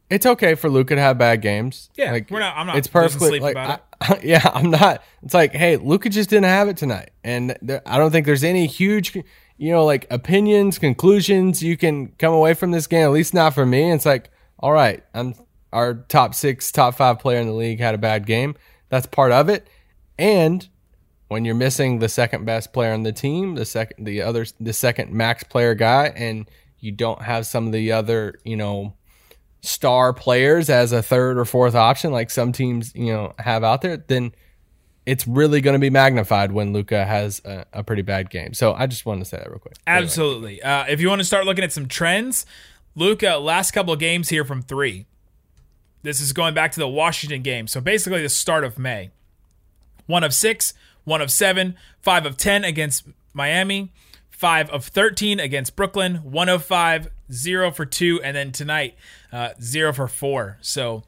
It's 0.09 0.25
okay 0.25 0.55
for 0.55 0.69
Luka 0.69 0.95
to 0.95 1.01
have 1.01 1.17
bad 1.17 1.41
games. 1.41 1.89
Yeah, 1.97 2.17
we're 2.29 2.39
not- 2.39 2.55
I'm 2.55 2.65
not 2.67 2.77
It's 2.77 2.87
perfectly 2.87 3.41
like, 3.41 3.57
I- 3.57 3.79
yeah, 4.23 4.49
I'm 4.53 4.71
not. 4.71 5.03
It's 5.21 5.33
like, 5.33 5.51
hey, 5.53 5.75
Luka 5.75 6.09
just 6.09 6.29
didn't 6.29 6.45
have 6.45 6.69
it 6.69 6.77
tonight, 6.77 7.09
and 7.25 7.57
there, 7.61 7.81
I 7.85 7.97
don't 7.97 8.11
think 8.11 8.25
there's 8.25 8.45
any 8.45 8.67
huge, 8.67 9.15
you 9.57 9.71
know, 9.71 9.83
like 9.83 10.07
opinions, 10.09 10.79
conclusions 10.79 11.61
you 11.61 11.75
can 11.75 12.07
come 12.19 12.33
away 12.33 12.53
from 12.53 12.71
this 12.71 12.87
game. 12.87 13.03
At 13.03 13.11
least 13.11 13.33
not 13.33 13.53
for 13.53 13.65
me. 13.65 13.91
It's 13.91 14.05
like, 14.05 14.29
all 14.59 14.71
right, 14.71 15.03
I'm 15.13 15.33
our 15.73 15.95
top 15.95 16.33
six, 16.35 16.71
top 16.71 16.95
five 16.95 17.19
player 17.19 17.39
in 17.41 17.47
the 17.47 17.53
league 17.53 17.79
had 17.81 17.93
a 17.93 17.97
bad 17.97 18.25
game. 18.25 18.55
That's 18.87 19.07
part 19.07 19.33
of 19.33 19.49
it, 19.49 19.67
and 20.17 20.65
when 21.27 21.43
you're 21.43 21.55
missing 21.55 21.99
the 21.99 22.07
second 22.07 22.45
best 22.45 22.71
player 22.71 22.93
on 22.93 23.03
the 23.03 23.11
team, 23.11 23.55
the 23.55 23.65
second 23.65 24.05
the 24.05 24.21
other 24.21 24.45
the 24.61 24.71
second 24.71 25.11
max 25.11 25.43
player 25.43 25.75
guy, 25.75 26.13
and 26.15 26.49
you 26.79 26.91
don't 26.91 27.21
have 27.21 27.45
some 27.45 27.67
of 27.67 27.73
the 27.73 27.91
other 27.91 28.39
you 28.43 28.55
know 28.55 28.93
star 29.61 30.13
players 30.13 30.69
as 30.69 30.91
a 30.91 31.01
third 31.01 31.37
or 31.37 31.45
fourth 31.45 31.75
option 31.75 32.11
like 32.11 32.29
some 32.29 32.51
teams 32.51 32.93
you 32.95 33.13
know 33.13 33.33
have 33.39 33.63
out 33.63 33.81
there, 33.81 33.97
then 33.97 34.33
it's 35.05 35.25
really 35.25 35.61
going 35.61 35.73
to 35.73 35.79
be 35.79 35.89
magnified 35.89 36.51
when 36.51 36.73
Luka 36.73 37.05
has 37.05 37.41
a, 37.45 37.65
a 37.71 37.83
pretty 37.83 38.01
bad 38.01 38.29
game. 38.29 38.53
So 38.53 38.73
I 38.73 38.87
just 38.87 39.05
wanted 39.05 39.19
to 39.19 39.25
say 39.25 39.37
that 39.37 39.49
real 39.49 39.59
quick. 39.59 39.75
Absolutely. 39.87 40.61
Uh, 40.61 40.83
if 40.89 40.99
you 40.99 41.07
want 41.07 41.19
to 41.19 41.25
start 41.25 41.45
looking 41.45 41.63
at 41.63 41.71
some 41.71 41.87
trends, 41.87 42.45
Luka 42.93 43.37
last 43.37 43.71
couple 43.71 43.93
of 43.93 43.99
games 43.99 44.27
here 44.27 44.43
from 44.43 44.61
three. 44.61 45.05
This 46.03 46.19
is 46.19 46.33
going 46.33 46.53
back 46.53 46.73
to 46.73 46.79
the 46.79 46.89
Washington 46.89 47.41
game. 47.41 47.67
So 47.67 47.79
basically 47.79 48.21
the 48.21 48.29
start 48.29 48.65
of 48.65 48.77
May. 48.77 49.11
One 50.07 50.25
of 50.25 50.33
six, 50.33 50.73
one 51.05 51.21
of 51.21 51.31
seven, 51.31 51.75
five 52.01 52.25
of 52.25 52.35
ten 52.35 52.65
against 52.65 53.05
Miami, 53.33 53.93
five 54.37 54.69
of 54.69 54.85
thirteen 54.85 55.39
against 55.39 55.75
Brooklyn, 55.75 56.17
one 56.17 56.47
of 56.47 56.63
five, 56.63 57.09
zero 57.31 57.71
for 57.71 57.85
two, 57.85 58.21
and 58.23 58.37
then 58.37 58.53
tonight, 58.53 58.95
uh, 59.33 59.49
zero 59.59 59.91
for 59.91 60.07
four. 60.07 60.57
So 60.61 61.03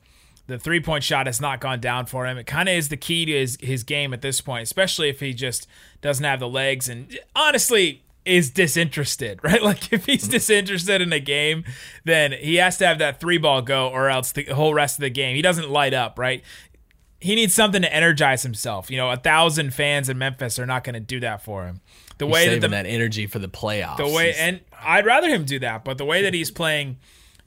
the 0.50 0.60
three 0.60 0.82
point 0.82 1.04
shot 1.04 1.28
has 1.28 1.39
not 1.39 1.62
gone 1.62 1.80
down 1.80 2.08
for 2.08 2.26
him. 2.26 2.38
It 2.38 2.48
kind 2.48 2.68
of 2.68 2.76
is 2.76 2.89
the 2.89 2.98
key 2.98 3.26
to 3.26 3.32
his, 3.32 3.58
his 3.62 3.84
game 3.84 4.13
at 4.13 4.22
this 4.22 4.42
point, 4.42 4.63
especially 4.63 5.08
if 5.08 5.20
he 5.20 5.34
just 5.34 5.68
doesn't 6.02 6.26
have 6.26 6.39
the 6.39 6.50
legs 6.50 6.89
and 6.89 7.18
honestly 7.36 8.04
is 8.26 8.50
disinterested, 8.50 9.39
right? 9.44 9.62
Like 9.62 9.94
if 9.94 10.06
he's 10.06 10.28
disinterested 10.28 11.02
in 11.02 11.13
a 11.13 11.20
game, 11.20 11.63
then 12.04 12.32
he 12.32 12.56
has 12.56 12.78
to 12.80 12.88
have 12.88 13.00
that 13.00 13.20
three 13.20 13.38
ball 13.38 13.62
go 13.62 13.88
or 13.88 14.10
else 14.10 14.32
the 14.32 14.46
whole 14.46 14.74
rest 14.74 14.98
of 14.98 15.02
the 15.02 15.10
game 15.10 15.36
he 15.36 15.42
doesn't 15.42 15.70
light 15.70 15.94
up, 15.94 16.18
right? 16.18 16.44
He 17.22 17.36
needs 17.36 17.54
something 17.54 17.82
to 17.82 17.94
energize 17.94 18.44
himself. 18.44 18.89
You 18.89 18.98
know, 18.98 19.12
a 19.12 19.18
thousand 19.18 19.74
fans 19.74 20.10
in 20.10 20.18
Memphis 20.18 20.58
are 20.58 20.65
not 20.65 20.84
going 20.84 20.94
to 20.94 21.00
do 21.00 21.20
that 21.20 21.44
for 21.44 21.65
him. 21.65 21.82
The 22.19 22.27
way 22.27 22.47
that 22.49 22.62
the 22.62 22.67
that 22.69 22.86
energy 22.86 23.25
for 23.27 23.39
the 23.39 23.49
playoffs. 23.49 23.97
the 23.97 24.08
way 24.08 24.25
He's- 24.27 24.38
and 24.39 24.60
I'd 24.82 25.05
rather 25.05 25.27
him 25.27 25.43
do 25.45 25.60
that, 25.60 25.84
but 25.84 25.97
the 25.97 26.05
way 26.05 26.21
that 26.21 26.34
he's 26.34 26.51
playing, 26.51 26.97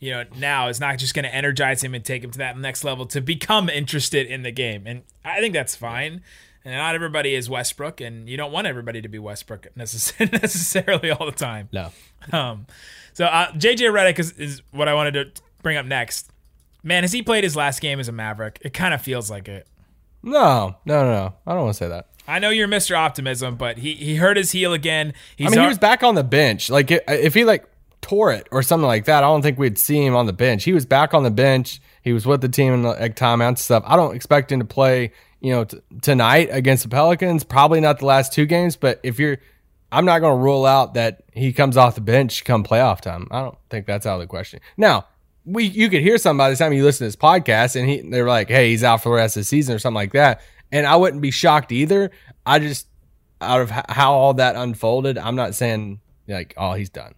you 0.01 0.11
know, 0.11 0.25
now 0.37 0.69
is 0.69 0.81
not 0.81 0.99
just 0.99 1.15
going 1.15 1.25
to 1.25 1.35
energize 1.35 1.83
him 1.85 1.95
and 1.95 2.05
take 2.05 2.25
him 2.25 2.31
to 2.33 2.39
that 2.39 2.59
next 2.59 2.83
level 2.85 3.07
to 3.07 3.21
become 3.21 3.69
interested 3.69 4.27
in 4.27 4.43
the 4.43 4.51
game, 4.51 4.83
and 4.87 5.03
I 5.25 5.39
think 5.41 5.55
that's 5.55 5.77
fine. 5.77 6.23
And 6.65 6.75
not 6.77 6.95
everybody 6.95 7.35
is 7.35 7.51
Westbrook, 7.51 8.01
and 8.01 8.29
you 8.29 8.37
don't 8.37 8.53
want 8.53 8.67
everybody 8.69 9.03
to 9.03 9.09
be 9.09 9.19
Westbrook 9.19 9.67
necess- 9.77 10.31
necessarily 10.43 11.11
all 11.11 11.27
the 11.27 11.33
time. 11.33 11.69
no. 11.73 11.91
Um, 12.31 12.67
so 13.15 13.25
uh, 13.25 13.51
JJ 13.53 13.91
Redick 13.93 14.19
is, 14.21 14.31
is 14.33 14.63
what 14.71 14.87
I 14.89 14.95
wanted 14.95 15.15
to 15.15 15.43
bring 15.63 15.77
up 15.77 15.87
next. 15.87 16.31
Man, 16.85 17.03
has 17.03 17.11
he 17.13 17.21
played 17.23 17.43
his 17.45 17.57
last 17.57 17.81
game 17.81 17.99
as 18.01 18.07
a 18.09 18.13
Maverick? 18.13 18.59
It 18.63 18.73
kind 18.73 18.95
of 18.95 19.03
feels 19.03 19.29
like 19.31 19.49
it. 19.49 19.67
No, 20.23 20.77
no, 20.85 21.05
no, 21.05 21.11
no. 21.11 21.35
I 21.47 21.53
don't 21.55 21.65
want 21.65 21.75
to 21.75 21.79
say 21.85 21.89
that. 21.89 22.11
I 22.27 22.39
know 22.39 22.51
you're 22.51 22.69
Mr. 22.69 22.97
Optimism, 22.97 23.57
but 23.57 23.79
he 23.79 23.95
he 23.95 24.17
hurt 24.17 24.37
his 24.37 24.53
heel 24.53 24.73
again. 24.73 25.15
He's 25.37 25.49
I 25.49 25.51
mean, 25.51 25.61
he 25.61 25.67
was 25.67 25.79
back 25.79 26.03
on 26.03 26.15
the 26.15 26.25
bench. 26.25 26.71
Like 26.71 26.91
if 26.91 27.35
he 27.35 27.45
like 27.45 27.67
tore 28.01 28.33
it 28.33 28.47
or 28.51 28.63
something 28.63 28.87
like 28.87 29.07
that, 29.07 29.25
I 29.25 29.27
don't 29.27 29.43
think 29.43 29.59
we'd 29.59 29.79
see 29.79 30.05
him 30.05 30.15
on 30.15 30.27
the 30.27 30.33
bench. 30.33 30.65
He 30.65 30.73
was 30.73 30.87
back 30.87 31.15
on 31.15 31.23
the 31.23 31.31
bench. 31.31 31.81
He 32.03 32.13
was 32.13 32.27
with 32.27 32.41
the 32.41 32.49
team 32.49 32.75
in 32.75 32.83
the 32.83 32.91
like 32.91 33.17
timeouts 33.17 33.49
and 33.49 33.59
stuff. 33.59 33.85
I 33.87 33.97
don't 33.97 34.15
expect 34.15 34.53
him 34.53 34.61
to 34.61 34.67
play, 34.67 35.13
you 35.41 35.53
know, 35.53 35.65
t- 35.65 35.81
tonight 36.03 36.49
against 36.51 36.83
the 36.83 36.89
Pelicans. 36.89 37.45
Probably 37.45 37.81
not 37.81 38.01
the 38.01 38.07
last 38.07 38.33
two 38.33 38.45
games, 38.45 38.77
but 38.77 39.01
if 39.03 39.19
you're, 39.19 39.39
I'm 39.91 40.05
not 40.05 40.19
going 40.19 40.37
to 40.37 40.43
rule 40.43 40.67
out 40.67 40.95
that 40.95 41.23
he 41.33 41.53
comes 41.53 41.77
off 41.77 41.95
the 41.95 42.01
bench 42.01 42.45
come 42.45 42.65
playoff 42.65 43.01
time. 43.01 43.29
I 43.31 43.41
don't 43.41 43.59
think 43.71 43.87
that's 43.87 44.05
out 44.05 44.15
of 44.15 44.21
the 44.21 44.27
question. 44.27 44.61
Now, 44.77 45.07
we 45.45 45.65
you 45.65 45.89
could 45.89 46.03
hear 46.03 46.19
somebody 46.19 46.47
by 46.47 46.51
the 46.51 46.57
time 46.57 46.73
you 46.73 46.85
listen 46.85 47.05
to 47.05 47.09
this 47.09 47.17
podcast 47.17 47.77
and 47.77 47.89
he 47.89 48.01
they're 48.01 48.29
like, 48.29 48.49
hey, 48.49 48.71
he's 48.71 48.85
out 48.85 49.03
for 49.03 49.11
the 49.11 49.17
rest 49.17 49.37
of 49.37 49.41
the 49.41 49.45
season 49.45 49.75
or 49.75 49.79
something 49.79 49.97
like 49.97 50.13
that, 50.13 50.41
and 50.73 50.87
I 50.87 50.97
wouldn't 50.97 51.23
be 51.23 51.31
shocked 51.31 51.71
either. 51.71 52.11
I 52.45 52.59
just 52.59 52.89
out 53.41 53.61
of 53.61 53.71
how 53.71 54.13
all 54.15 54.35
that 54.35 54.57
unfolded, 54.57 55.19
I'm 55.19 55.37
not 55.37 55.55
saying 55.55 56.01
like, 56.27 56.55
oh, 56.57 56.73
he's 56.73 56.89
done. 56.89 57.15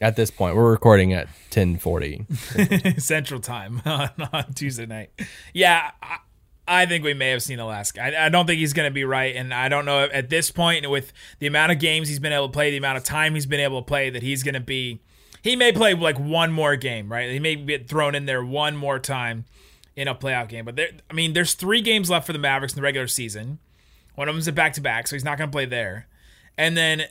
At 0.00 0.16
this 0.16 0.30
point, 0.30 0.54
we're 0.54 0.70
recording 0.70 1.14
at 1.14 1.28
10:40. 1.50 3.00
Central 3.00 3.40
Time 3.40 3.80
on, 3.86 4.10
on 4.32 4.52
Tuesday 4.52 4.86
night. 4.86 5.10
Yeah, 5.54 5.92
I, 6.02 6.18
I 6.66 6.86
think 6.86 7.04
we 7.04 7.14
may 7.14 7.30
have 7.30 7.42
seen 7.42 7.58
Alaska. 7.58 8.02
I, 8.02 8.26
I 8.26 8.28
don't 8.28 8.46
think 8.46 8.58
he's 8.58 8.74
going 8.74 8.88
to 8.88 8.94
be 8.94 9.04
right, 9.04 9.34
and 9.34 9.54
I 9.54 9.68
don't 9.68 9.86
know 9.86 10.00
at 10.00 10.28
this 10.28 10.50
point 10.50 10.90
with 10.90 11.12
the 11.38 11.46
amount 11.46 11.72
of 11.72 11.78
games 11.78 12.08
he's 12.08 12.18
been 12.18 12.32
able 12.32 12.48
to 12.48 12.52
play, 12.52 12.70
the 12.70 12.76
amount 12.76 12.98
of 12.98 13.04
time 13.04 13.34
he's 13.34 13.46
been 13.46 13.60
able 13.60 13.80
to 13.80 13.86
play, 13.86 14.10
that 14.10 14.22
he's 14.22 14.42
going 14.42 14.54
to 14.54 14.60
be. 14.60 15.00
He 15.40 15.56
may 15.56 15.72
play 15.72 15.94
like 15.94 16.18
one 16.18 16.52
more 16.52 16.74
game, 16.76 17.10
right? 17.10 17.30
He 17.30 17.38
may 17.38 17.54
get 17.54 17.88
thrown 17.88 18.14
in 18.14 18.26
there 18.26 18.44
one 18.44 18.76
more 18.76 18.98
time 18.98 19.44
in 19.96 20.08
a 20.08 20.14
playoff 20.14 20.48
game. 20.48 20.64
But 20.64 20.76
there, 20.76 20.88
I 21.10 21.14
mean, 21.14 21.32
there's 21.32 21.54
three 21.54 21.80
games 21.80 22.10
left 22.10 22.26
for 22.26 22.32
the 22.32 22.38
Mavericks 22.38 22.72
in 22.72 22.76
the 22.76 22.82
regular 22.82 23.06
season. 23.06 23.58
One 24.14 24.28
of 24.28 24.34
them's 24.34 24.48
a 24.48 24.52
back 24.52 24.72
to 24.74 24.80
back, 24.80 25.06
so 25.06 25.16
he's 25.16 25.24
not 25.24 25.38
going 25.38 25.50
to 25.50 25.54
play 25.54 25.66
there. 25.66 26.06
And 26.56 26.76
then 26.76 27.04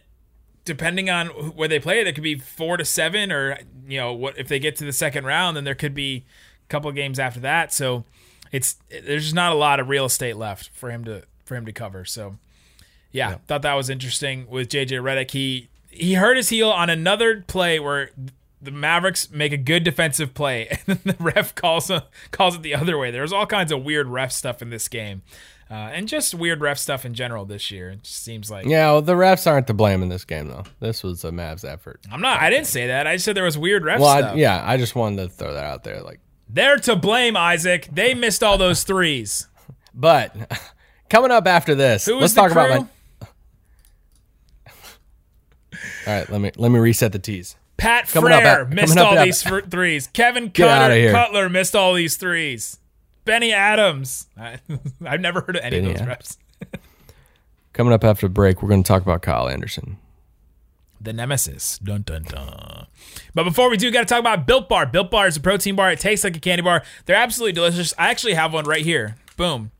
depending 0.66 1.10
on 1.10 1.28
where 1.28 1.68
they 1.68 1.80
play, 1.80 2.04
there 2.04 2.14
could 2.14 2.24
be 2.24 2.36
four 2.36 2.78
to 2.78 2.86
seven, 2.86 3.32
or 3.32 3.60
you 3.88 3.98
know, 3.98 4.14
what 4.14 4.38
if 4.38 4.48
they 4.48 4.60
get 4.60 4.76
to 4.78 4.86
the 4.86 4.94
second 4.94 5.26
round, 5.26 5.58
then 5.58 5.64
there 5.64 5.76
could 5.76 5.94
be 5.94 6.26
a 6.66 6.70
couple 6.70 6.90
of 6.90 6.96
games 6.96 7.20
after 7.20 7.40
that. 7.42 7.74
So 7.74 8.06
it's 8.52 8.78
there's 8.90 9.24
just 9.24 9.36
not 9.36 9.52
a 9.52 9.56
lot 9.56 9.80
of 9.80 9.90
real 9.90 10.06
estate 10.06 10.38
left 10.38 10.70
for 10.74 10.90
him 10.90 11.04
to 11.06 11.24
for 11.46 11.56
him 11.56 11.66
to 11.66 11.74
cover. 11.74 12.06
So 12.06 12.38
yeah, 13.12 13.38
thought 13.48 13.62
that 13.64 13.74
was 13.74 13.90
interesting 13.90 14.48
with 14.50 14.70
JJ 14.70 15.02
Redick. 15.02 15.32
He 15.32 15.70
he 15.90 16.16
hurt 16.16 16.38
his 16.38 16.50
heel 16.50 16.70
on 16.70 16.90
another 16.90 17.44
play 17.46 17.80
where 17.80 18.12
the 18.64 18.72
Mavericks 18.72 19.30
make 19.30 19.52
a 19.52 19.58
good 19.58 19.84
defensive 19.84 20.34
play, 20.34 20.68
and 20.88 21.00
then 21.00 21.16
the 21.18 21.24
ref 21.24 21.54
calls 21.56 21.92
calls 22.32 22.56
it 22.56 22.62
the 22.62 22.76
other 22.76 22.98
way. 22.98 23.12
There's 23.12 23.34
all 23.34 23.46
kinds 23.46 23.72
of 23.72 23.84
weird 23.84 24.08
ref 24.08 24.32
stuff 24.32 24.62
in 24.62 24.70
this 24.70 24.88
game, 24.88 25.22
uh, 25.70 25.74
and 25.74 26.08
just 26.08 26.34
weird 26.34 26.62
ref 26.62 26.78
stuff 26.78 27.06
in 27.06 27.14
general 27.14 27.46
this 27.46 27.72
year. 27.72 27.92
It 27.92 28.04
just 28.04 28.24
seems 28.24 28.50
like 28.50 28.66
Yeah, 28.66 28.92
well, 28.92 29.02
the 29.02 29.14
refs 29.16 29.50
aren't 29.50 29.68
to 29.68 29.74
blame 29.74 30.02
in 30.04 30.10
this 30.10 30.26
game 30.26 30.48
though. 30.48 30.64
This 30.80 31.04
was 31.04 31.24
a 31.24 31.32
Mavs 31.32 31.66
effort. 31.70 32.02
I'm 32.12 32.22
not. 32.22 32.42
I 32.42 32.50
didn't 32.50 32.68
say 32.68 32.88
that. 32.88 33.08
I 33.08 33.16
just 33.16 33.26
said 33.26 33.36
there 33.36 33.44
was 33.44 33.58
weird 33.58 33.84
ref 33.84 34.00
Well, 34.00 34.18
stuff. 34.18 34.32
I, 34.34 34.36
yeah, 34.36 34.62
I 34.66 34.78
just 34.78 34.96
wanted 34.96 35.24
to 35.24 35.30
throw 35.30 35.54
that 35.54 35.66
out 35.66 35.84
there. 35.84 36.02
Like, 36.02 36.20
They're 36.50 36.78
to 36.78 36.96
blame, 36.96 37.38
Isaac. 37.38 37.90
They 37.92 38.14
missed 38.14 38.44
all 38.44 38.58
those 38.58 38.84
threes. 38.84 39.48
but 39.94 40.36
coming 41.10 41.32
up 41.32 41.48
after 41.48 41.76
this, 41.76 42.08
let's 42.08 42.34
talk 42.34 42.52
about 42.52 42.70
crew? 42.70 42.80
my. 42.80 42.88
All 46.08 46.14
right, 46.14 46.30
let 46.30 46.42
me 46.42 46.52
let 46.58 46.72
me 46.72 46.80
reset 46.80 47.12
the 47.12 47.20
tees. 47.20 47.56
Pat 47.78 48.08
Coming 48.08 48.32
up 48.32 48.44
Fraher 48.44 48.60
uh, 48.60 48.62
at- 48.62 48.70
missed 48.70 48.88
coming 48.96 49.04
up 49.06 49.12
all 49.14 49.20
at- 49.20 49.26
these 49.26 49.44
threes. 49.44 50.08
Kevin 50.14 50.52
Cutter. 50.52 51.12
Cutler 51.12 51.50
missed 51.50 51.76
all 51.76 51.94
these 51.94 52.16
threes. 52.18 52.80
Benny 53.26 53.52
Adams. 53.54 54.28
I, 54.38 54.60
I've 55.06 55.22
never 55.22 55.42
heard 55.42 55.56
of 55.56 55.64
any 55.64 55.80
Benny 55.82 55.94
of 55.94 56.00
those 56.00 56.08
refs. 56.08 56.38
Coming 57.74 57.94
up 57.94 58.04
after 58.04 58.28
break, 58.30 58.62
we're 58.62 58.70
going 58.70 58.84
to 58.84 58.88
talk 58.88 59.02
about 59.02 59.22
Kyle 59.24 59.50
Anderson. 59.50 59.98
The 61.02 61.12
nemesis. 61.14 61.80
Dun 61.80 62.04
dun 62.04 62.24
dun. 62.24 62.86
But 63.34 63.44
before 63.44 63.70
we 63.70 63.78
do, 63.78 63.88
we 63.88 63.92
got 63.92 64.02
to 64.02 64.06
talk 64.06 64.20
about 64.20 64.46
Built 64.46 64.70
Bar. 64.70 64.86
Built 64.86 65.10
Bar 65.12 65.28
is 65.28 65.36
a 65.38 65.42
protein 65.42 65.76
bar. 65.76 65.92
It 65.92 66.00
tastes 66.00 66.24
like 66.24 66.38
a 66.38 66.40
candy 66.40 66.62
bar. 66.62 66.84
They're 67.06 67.16
absolutely 67.16 67.54
delicious. 67.54 67.94
I 67.98 68.10
actually 68.12 68.36
have 68.36 68.54
one 68.54 68.66
right 68.66 68.84
here. 68.86 69.16
Boom. 69.36 69.72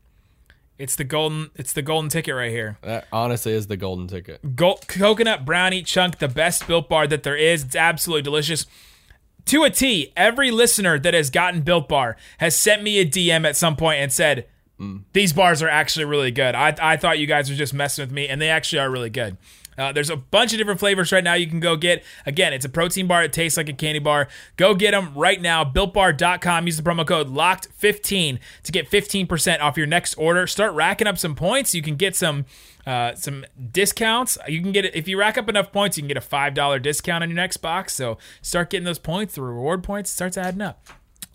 It's 0.78 0.96
the 0.96 1.04
golden. 1.04 1.50
It's 1.54 1.72
the 1.72 1.82
golden 1.82 2.10
ticket 2.10 2.34
right 2.34 2.50
here. 2.50 2.78
That 2.82 3.06
honestly 3.12 3.52
is 3.52 3.68
the 3.68 3.76
golden 3.76 4.08
ticket. 4.08 4.56
Gold, 4.56 4.86
coconut 4.88 5.44
brownie 5.44 5.82
chunk, 5.82 6.18
the 6.18 6.28
best 6.28 6.66
built 6.66 6.88
bar 6.88 7.06
that 7.06 7.22
there 7.22 7.36
is. 7.36 7.64
It's 7.64 7.76
absolutely 7.76 8.22
delicious. 8.22 8.66
To 9.46 9.62
a 9.62 9.70
T, 9.70 10.12
every 10.16 10.50
listener 10.50 10.98
that 10.98 11.14
has 11.14 11.30
gotten 11.30 11.60
built 11.60 11.88
bar 11.88 12.16
has 12.38 12.56
sent 12.56 12.82
me 12.82 12.98
a 12.98 13.06
DM 13.06 13.46
at 13.46 13.56
some 13.56 13.76
point 13.76 14.00
and 14.00 14.12
said, 14.12 14.46
mm. 14.80 15.02
These 15.12 15.32
bars 15.32 15.62
are 15.62 15.68
actually 15.68 16.06
really 16.06 16.30
good. 16.30 16.54
I, 16.54 16.74
I 16.80 16.96
thought 16.96 17.18
you 17.18 17.26
guys 17.26 17.50
were 17.50 17.56
just 17.56 17.74
messing 17.74 18.02
with 18.02 18.12
me, 18.12 18.26
and 18.26 18.40
they 18.40 18.48
actually 18.48 18.80
are 18.80 18.90
really 18.90 19.10
good. 19.10 19.36
Uh, 19.78 19.92
there's 19.92 20.10
a 20.10 20.16
bunch 20.16 20.52
of 20.52 20.58
different 20.58 20.80
flavors 20.80 21.12
right 21.12 21.24
now 21.24 21.34
you 21.34 21.46
can 21.46 21.60
go 21.60 21.76
get. 21.76 22.04
Again, 22.26 22.52
it's 22.52 22.64
a 22.64 22.68
protein 22.68 23.06
bar. 23.06 23.22
It 23.24 23.32
tastes 23.32 23.56
like 23.56 23.68
a 23.68 23.72
candy 23.72 23.98
bar. 23.98 24.28
Go 24.56 24.74
get 24.74 24.92
them 24.92 25.14
right 25.14 25.40
now. 25.40 25.64
BuiltBar.com. 25.64 26.66
Use 26.66 26.76
the 26.76 26.82
promo 26.82 27.06
code 27.06 27.28
LOCKED15 27.28 28.38
to 28.62 28.72
get 28.72 28.90
15% 28.90 29.60
off 29.60 29.76
your 29.76 29.86
next 29.86 30.14
order. 30.14 30.46
Start 30.46 30.72
racking 30.74 31.06
up 31.06 31.18
some 31.18 31.34
points. 31.34 31.74
You 31.74 31.82
can 31.82 31.96
get 31.96 32.16
some 32.16 32.46
uh, 32.86 33.14
some 33.14 33.46
discounts. 33.72 34.36
You 34.46 34.60
can 34.60 34.72
get 34.72 34.84
if 34.94 35.08
you 35.08 35.18
rack 35.18 35.38
up 35.38 35.48
enough 35.48 35.72
points, 35.72 35.96
you 35.96 36.02
can 36.02 36.08
get 36.08 36.16
a 36.16 36.22
five 36.22 36.54
dollar 36.54 36.78
discount 36.78 37.22
on 37.22 37.30
your 37.30 37.36
next 37.36 37.58
box. 37.58 37.94
So 37.94 38.18
start 38.42 38.70
getting 38.70 38.84
those 38.84 38.98
points. 38.98 39.34
The 39.34 39.42
reward 39.42 39.82
points 39.82 40.10
starts 40.10 40.36
adding 40.36 40.60
up. 40.60 40.86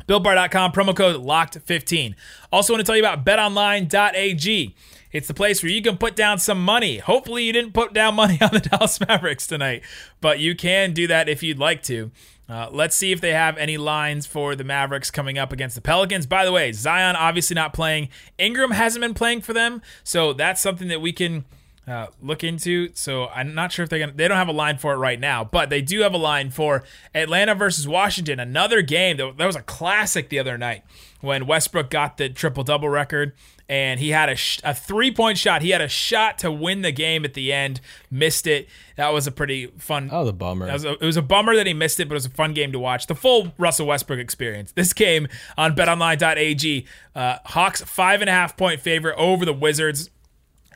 BuiltBar.com, 0.08 0.72
promo 0.72 0.96
code 0.96 1.24
LOCKED15. 1.24 2.16
Also 2.52 2.74
want 2.74 2.82
to 2.82 2.84
tell 2.84 2.96
you 2.96 3.04
about 3.04 3.24
betonline.ag. 3.24 4.76
It's 5.12 5.28
the 5.28 5.34
place 5.34 5.64
where 5.64 5.72
you 5.72 5.82
can 5.82 5.98
put 5.98 6.16
down 6.16 6.38
some 6.40 6.64
money. 6.64 7.00
Hopefully 7.00 7.44
you 7.44 7.54
didn't 7.54 7.74
put 7.74 7.94
down 7.94 8.16
money 8.16 8.38
on 8.42 8.50
the 8.52 8.60
Dallas 8.60 9.00
Mavericks 9.00 9.48
tonight, 9.48 9.84
but 10.22 10.40
you 10.40 10.56
can 10.56 10.94
do 10.94 11.08
that 11.08 11.28
if 11.30 11.44
you'd 11.44 11.60
like 11.60 11.84
to. 11.84 12.12
Uh, 12.48 12.68
let's 12.72 12.96
see 12.96 13.12
if 13.12 13.22
they 13.22 13.32
have 13.32 13.58
any 13.58 13.78
lines 13.78 14.26
for 14.26 14.56
the 14.56 14.64
Mavericks 14.64 15.12
coming 15.12 15.38
up 15.38 15.52
against 15.52 15.76
the 15.76 15.82
Pelicans. 15.82 16.26
By 16.26 16.46
the 16.46 16.52
way, 16.52 16.72
Zion 16.72 17.16
obviously 17.16 17.54
not 17.54 17.74
playing. 17.74 18.10
Ingram 18.40 18.72
hasn't 18.72 19.02
been 19.02 19.14
playing 19.14 19.42
for 19.42 19.54
them, 19.54 19.84
so 20.04 20.34
that's 20.34 20.60
something 20.60 20.88
that 20.88 21.00
we 21.00 21.14
can 21.14 21.46
uh, 21.88 22.08
look 22.22 22.44
into. 22.44 22.90
So 22.96 23.28
I'm 23.28 23.54
not 23.54 23.72
sure 23.72 23.84
if 23.84 23.90
they're 23.90 24.00
gonna. 24.00 24.14
They 24.14 24.28
don't 24.28 24.38
have 24.38 24.48
a 24.48 24.54
line 24.54 24.80
for 24.80 24.94
it 24.94 24.98
right 24.98 25.20
now, 25.20 25.44
but 25.44 25.70
they 25.70 25.84
do 25.84 26.02
have 26.02 26.14
a 26.14 26.18
line 26.18 26.50
for 26.50 26.84
Atlanta 27.14 27.54
versus 27.54 27.88
Washington. 27.88 28.40
Another 28.40 28.82
game 28.82 29.18
that, 29.18 29.38
that 29.38 29.46
was 29.46 29.56
a 29.56 29.62
classic 29.62 30.30
the 30.30 30.40
other 30.40 30.58
night 30.58 30.84
when 31.22 31.46
Westbrook 31.46 31.92
got 31.92 32.18
the 32.18 32.30
triple 32.30 32.64
double 32.64 32.90
record. 32.90 33.34
And 33.70 34.00
he 34.00 34.10
had 34.10 34.30
a, 34.30 34.36
sh- 34.36 34.60
a 34.64 34.74
three 34.74 35.12
point 35.12 35.38
shot. 35.38 35.62
He 35.62 35.70
had 35.70 35.80
a 35.82 35.88
shot 35.88 36.40
to 36.40 36.52
win 36.52 36.82
the 36.82 36.92
game 36.92 37.24
at 37.24 37.36
the 37.36 37.54
end, 37.54 37.80
missed 38.10 38.48
it. 38.48 38.68
That 38.98 39.14
was 39.14 39.28
a 39.28 39.32
pretty 39.32 39.68
fun. 39.78 40.10
Oh, 40.12 40.26
the 40.26 40.34
bummer. 40.34 40.66
That 40.66 40.74
was 40.74 40.86
a, 40.86 40.94
it 40.94 41.06
was 41.06 41.18
a 41.18 41.22
bummer 41.22 41.56
that 41.56 41.68
he 41.68 41.74
missed 41.74 42.00
it, 42.00 42.10
but 42.10 42.16
it 42.16 42.18
was 42.18 42.26
a 42.26 42.32
fun 42.32 42.54
game 42.54 42.72
to 42.72 42.80
watch. 42.80 43.06
The 43.06 43.14
full 43.16 43.54
Russell 43.60 43.86
Westbrook 43.86 44.20
experience. 44.20 44.72
This 44.72 44.92
game 44.92 45.28
on 45.56 45.76
betonline.ag. 45.76 46.86
Uh, 47.16 47.38
Hawks 47.46 47.84
five 47.84 48.22
and 48.22 48.30
a 48.30 48.34
half 48.34 48.58
point 48.58 48.82
favorite 48.82 49.16
over 49.18 49.46
the 49.46 49.54
Wizards. 49.54 50.10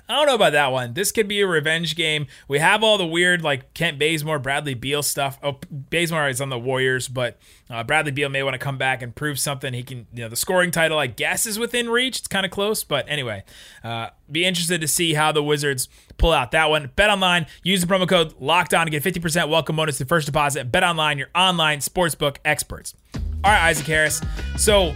I 0.10 0.16
don't 0.16 0.26
know 0.28 0.36
about 0.36 0.52
that 0.52 0.74
one. 0.74 0.94
This 0.94 1.14
could 1.14 1.30
be 1.30 1.40
a 1.40 1.48
revenge 1.48 1.96
game. 1.96 2.28
We 2.50 2.60
have 2.60 2.84
all 2.84 2.98
the 2.98 3.06
weird 3.06 3.42
like 3.42 3.74
Kent 3.74 3.98
Bazemore, 3.98 4.38
Bradley 4.38 4.74
Beal 4.74 5.02
stuff. 5.02 5.40
Oh, 5.42 5.60
Bazemore 5.72 6.28
is 6.28 6.42
on 6.42 6.50
the 6.50 6.60
Warriors, 6.60 7.08
but 7.08 7.40
uh, 7.70 7.86
Bradley 7.86 8.12
Beal 8.12 8.28
may 8.28 8.44
want 8.44 8.54
to 8.54 8.60
come 8.60 8.78
back 8.78 9.02
and 9.02 9.16
prove 9.16 9.40
something. 9.40 9.74
He 9.74 9.82
can, 9.82 10.06
you 10.14 10.24
know, 10.24 10.28
the 10.28 10.36
scoring 10.36 10.72
title 10.72 11.00
I 11.00 11.08
guess 11.08 11.46
is 11.46 11.58
within 11.58 11.90
reach. 11.90 12.20
It's 12.20 12.28
kind 12.28 12.46
of 12.46 12.52
close, 12.52 12.84
but 12.84 13.06
anyway, 13.08 13.46
uh, 13.82 14.10
be 14.30 14.44
interested 14.44 14.82
to 14.82 14.90
see 14.90 15.14
how 15.14 15.32
the 15.32 15.42
Wizards 15.42 15.88
pull 16.18 16.34
out 16.34 16.52
that 16.52 16.70
one. 16.70 16.92
Bet 16.98 17.10
online. 17.10 17.46
Use 17.64 17.80
the 17.80 17.88
promo 17.88 18.08
code 18.08 18.34
Locked 18.42 18.74
On 18.74 18.86
to 18.86 18.92
get 18.92 19.04
fifty 19.04 19.22
percent 19.22 19.48
welcome 19.48 19.78
bonus 19.78 20.00
to 20.00 20.06
first 20.06 20.26
deposit. 20.26 20.70
Bet 20.70 20.84
online, 20.84 21.18
your 21.18 21.30
online 21.34 21.80
sportsbook 21.80 22.38
experts. 22.44 22.94
All 23.16 23.52
right, 23.52 23.70
Isaac 23.70 23.88
Harris. 23.88 24.22
So 24.58 24.94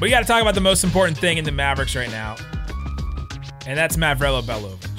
we 0.00 0.08
got 0.08 0.20
to 0.20 0.26
talk 0.26 0.40
about 0.40 0.54
the 0.54 0.62
most 0.62 0.82
important 0.82 1.18
thing 1.18 1.36
in 1.36 1.44
the 1.44 1.52
Mavericks 1.52 1.94
right 1.94 2.10
now 2.10 2.36
and 3.66 3.78
that's 3.78 3.96
Mavrelo 3.96 4.42
Belovic. 4.42 4.90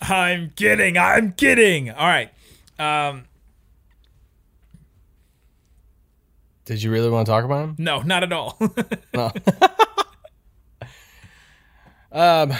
I'm 0.00 0.50
kidding. 0.56 0.96
I'm 0.98 1.32
kidding. 1.32 1.90
All 1.90 2.06
right. 2.06 2.30
Um, 2.78 3.24
Did 6.64 6.82
you 6.82 6.90
really 6.90 7.10
want 7.10 7.26
to 7.26 7.32
talk 7.32 7.44
about 7.44 7.64
him? 7.64 7.74
no, 7.78 8.00
not 8.02 8.22
at 8.22 8.32
all. 8.32 8.58
Um, 12.12 12.52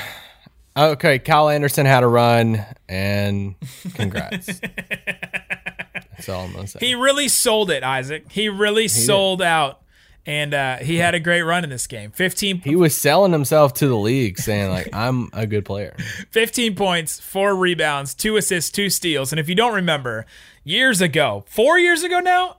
okay, 0.77 1.20
Kyle 1.20 1.48
Anderson 1.48 1.87
had 1.87 2.03
a 2.03 2.09
run, 2.09 2.66
and 2.88 3.55
congrats. 3.94 4.46
That's 4.66 6.29
all 6.29 6.46
I'm 6.46 6.53
gonna 6.53 6.66
say. 6.66 6.81
he 6.81 6.96
really 6.96 7.29
sold 7.29 7.70
it, 7.70 7.85
Isaac. 7.85 8.33
He 8.33 8.48
really 8.48 8.88
sold 8.88 9.40
out, 9.40 9.81
and 10.27 10.55
uh, 10.55 10.77
he 10.79 10.97
had 10.97 11.15
a 11.15 11.21
great 11.21 11.43
run 11.43 11.65
in 11.65 11.71
this 11.71 11.87
game. 11.87 12.11
15, 12.11 12.61
He 12.61 12.77
was 12.77 12.97
selling 12.97 13.33
himself 13.33 13.75
to 13.75 13.89
the 13.89 13.97
league, 13.97 14.39
saying 14.39 14.71
like, 14.71 14.89
"I'm 14.93 15.29
a 15.33 15.47
good 15.47 15.65
player." 15.65 15.95
15 16.31 16.75
points, 16.75 17.21
four 17.21 17.55
rebounds, 17.57 18.15
two 18.15 18.37
assists, 18.37 18.71
two 18.71 18.89
steals. 18.91 19.33
And 19.33 19.39
if 19.41 19.49
you 19.49 19.55
don't 19.55 19.75
remember, 19.75 20.27
years 20.65 21.01
ago, 21.01 21.45
four 21.47 21.79
years 21.79 22.03
ago 22.03 22.21
now, 22.21 22.57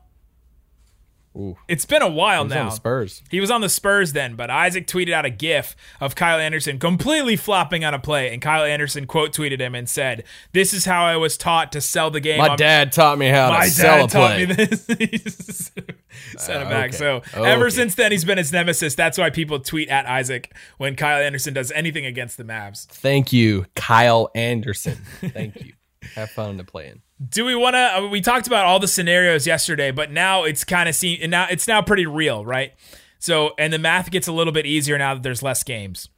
Ooh, 1.37 1.57
it's 1.67 1.83
been 1.83 2.01
a 2.01 2.09
while 2.09 2.43
he 2.43 2.45
was 2.45 2.53
now. 2.53 2.59
on 2.61 2.65
the 2.67 2.71
Spurs. 2.71 3.21
He 3.29 3.41
was 3.41 3.51
on 3.51 3.59
the 3.59 3.67
Spurs 3.67 4.13
then, 4.13 4.35
but 4.35 4.49
Isaac 4.49 4.87
tweeted 4.87 5.11
out 5.11 5.25
a 5.25 5.29
GIF 5.29 5.75
of 5.99 6.15
Kyle 6.15 6.39
Anderson 6.39 6.79
completely 6.79 7.35
flopping 7.35 7.83
on 7.83 7.93
a 7.93 7.99
play, 7.99 8.31
and 8.31 8.41
Kyle 8.41 8.63
Anderson 8.63 9.05
quote 9.05 9.33
tweeted 9.33 9.59
him 9.59 9.75
and 9.75 9.89
said, 9.89 10.23
"This 10.53 10.73
is 10.73 10.85
how 10.85 11.03
I 11.03 11.17
was 11.17 11.35
taught 11.35 11.73
to 11.73 11.81
sell 11.81 12.09
the 12.09 12.21
game." 12.21 12.37
My 12.37 12.49
on- 12.49 12.57
dad 12.57 12.93
taught 12.93 13.17
me 13.17 13.27
how 13.27 13.49
my 13.49 13.65
to 13.65 13.69
sell 13.71 14.07
dad 14.07 14.47
a 14.47 14.47
play. 14.55 15.95
Sent 16.37 16.61
it 16.61 16.67
Uh, 16.67 16.69
back. 16.69 16.89
okay. 16.89 16.97
So 16.97 17.21
ever 17.33 17.65
Okay. 17.67 17.75
since 17.75 17.95
then, 17.95 18.11
he's 18.11 18.25
been 18.25 18.37
his 18.37 18.51
nemesis. 18.51 18.95
That's 18.95 19.17
why 19.17 19.29
people 19.29 19.59
tweet 19.59 19.89
at 19.89 20.05
Isaac 20.05 20.53
when 20.77 20.95
Kyle 20.95 21.21
Anderson 21.21 21.53
does 21.53 21.71
anything 21.71 22.05
against 22.05 22.37
the 22.37 22.43
Mavs. 22.43 22.85
Thank 22.87 23.31
you, 23.33 23.65
Kyle 23.75 24.29
Anderson. 24.35 24.97
Thank 25.21 25.61
you. 25.63 25.73
Have 26.15 26.29
fun 26.31 26.57
to 26.59 26.63
play 26.63 26.87
in. 26.87 27.01
Do 27.29 27.45
we 27.45 27.55
want 27.55 27.75
to? 27.75 28.09
We 28.11 28.21
talked 28.21 28.45
about 28.47 28.65
all 28.65 28.79
the 28.79 28.87
scenarios 28.87 29.47
yesterday, 29.47 29.89
but 29.91 30.11
now 30.11 30.43
it's 30.43 30.63
kind 30.63 30.87
of 30.89 30.93
seen. 30.95 31.19
and 31.21 31.31
Now 31.31 31.47
it's 31.49 31.67
now 31.67 31.81
pretty 31.81 32.05
real, 32.05 32.45
right? 32.45 32.73
So, 33.19 33.53
and 33.57 33.71
the 33.73 33.79
math 33.79 34.11
gets 34.11 34.27
a 34.27 34.31
little 34.31 34.53
bit 34.53 34.65
easier 34.67 34.97
now 34.99 35.13
that 35.15 35.23
there's 35.23 35.41
less 35.41 35.63
games. 35.63 36.09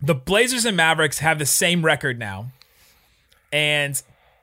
The 0.00 0.14
Blazers 0.14 0.64
and 0.64 0.76
Mavericks 0.76 1.18
have 1.18 1.38
the 1.38 1.44
same 1.44 1.84
record 1.84 2.18
now, 2.18 2.52
and 3.52 4.00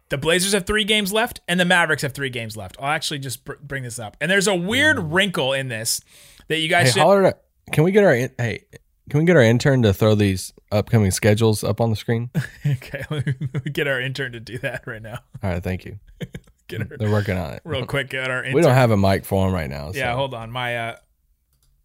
the 0.10 0.18
Blazers 0.18 0.54
have 0.54 0.66
three 0.66 0.84
games 0.84 1.12
left, 1.12 1.42
and 1.48 1.60
the 1.60 1.66
Mavericks 1.66 2.02
have 2.04 2.14
three 2.14 2.30
games 2.30 2.56
left. 2.56 2.76
I'll 2.80 2.90
actually 2.92 3.20
just 3.20 3.44
br- 3.46 3.54
bring 3.62 3.84
this 3.84 4.00
up, 4.00 4.16
and 4.22 4.30
there's 4.30 4.48
a 4.48 4.56
weird 4.56 5.00
wrinkle 5.00 5.54
in 5.54 5.68
this 5.68 6.02
that 6.48 6.60
you 6.60 6.68
guys 6.70 6.88
Hey, 6.88 6.92
should. 6.94 7.02
holler 7.02 7.24
at, 7.26 7.44
can 7.72 7.84
we 7.84 7.92
get 7.92 8.04
our 8.04 8.14
in- 8.14 8.32
hey? 8.38 8.64
Can 9.10 9.20
we 9.20 9.26
get 9.26 9.36
our 9.36 9.42
intern 9.44 9.84
to 9.84 9.94
throw 9.94 10.16
these 10.16 10.52
upcoming 10.72 11.12
schedules 11.12 11.64
up 11.64 11.80
on 11.80 11.92
the 11.92 11.96
screen? 11.96 12.32
okay, 12.66 13.04
let 13.12 13.26
me 13.28 13.34
get 13.72 13.88
our 13.88 14.02
intern 14.02 14.32
to 14.32 14.40
do 14.40 14.58
that 14.60 14.88
right 14.88 15.02
now. 15.02 15.20
All 15.44 15.52
right, 15.52 15.64
thank 15.64 15.86
you. 15.86 16.00
Get 16.68 16.82
her 16.82 16.98
They're 16.98 17.12
working 17.12 17.38
on 17.38 17.54
it. 17.54 17.62
real 17.64 17.86
quick. 17.86 18.10
Get 18.10 18.32
our 18.32 18.40
intern. 18.40 18.54
We 18.56 18.62
don't 18.64 18.74
have 18.74 18.90
a 18.90 18.98
mic 18.98 19.24
for 19.24 19.48
him 19.48 19.54
right 19.54 19.70
now. 19.70 19.92
So. 19.92 20.00
Yeah, 20.00 20.16
hold 20.16 20.34
on. 20.34 20.50
My 20.52 20.76
uh 20.76 20.96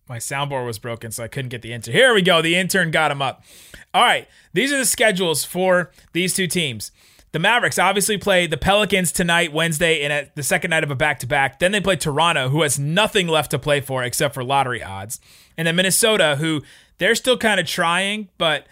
my 0.09 0.17
soundboard 0.17 0.65
was 0.65 0.79
broken, 0.79 1.11
so 1.13 1.23
I 1.23 1.29
couldn't 1.29 1.51
get 1.51 1.61
the 1.61 1.75
intern. 1.75 1.93
Here 1.95 2.15
we 2.15 2.23
go. 2.23 2.41
The 2.41 2.57
intern 2.57 2.91
got 2.91 3.11
him 3.13 3.21
up. 3.21 3.45
All 3.93 4.03
right. 4.03 4.27
These 4.55 4.73
are 4.73 4.79
the 4.79 4.87
schedules 4.87 5.45
for 5.45 5.91
these 6.15 6.33
two 6.35 6.47
teams. 6.47 6.91
The 7.33 7.39
Mavericks 7.39 7.79
obviously 7.79 8.19
play 8.19 8.47
the 8.47 8.57
Pelicans 8.57 9.13
tonight, 9.13 9.53
Wednesday, 9.53 10.03
and 10.03 10.13
at 10.13 10.35
the 10.35 10.43
second 10.43 10.71
night 10.71 10.83
of 10.83 10.91
a 10.91 10.97
back 10.97 11.21
to 11.21 11.27
back. 11.27 11.61
Then 11.61 11.71
they 11.71 11.81
play 11.81 11.97
Toronto, 11.97 12.49
who 12.49 12.63
has 12.63 12.79
nothing 12.79 13.29
left 13.29 13.53
to 13.53 13.59
play 13.59 13.81
for 13.81 14.03
except 14.03 14.35
for 14.35 14.43
lottery 14.43 14.83
odds. 14.83 15.21
And 15.57 15.67
then 15.67 15.77
Minnesota, 15.77 16.37
who 16.37 16.63
they're 16.99 17.15
still 17.15 17.39
kind 17.39 17.61
of 17.61 17.67
trying, 17.67 18.29
but 18.37 18.67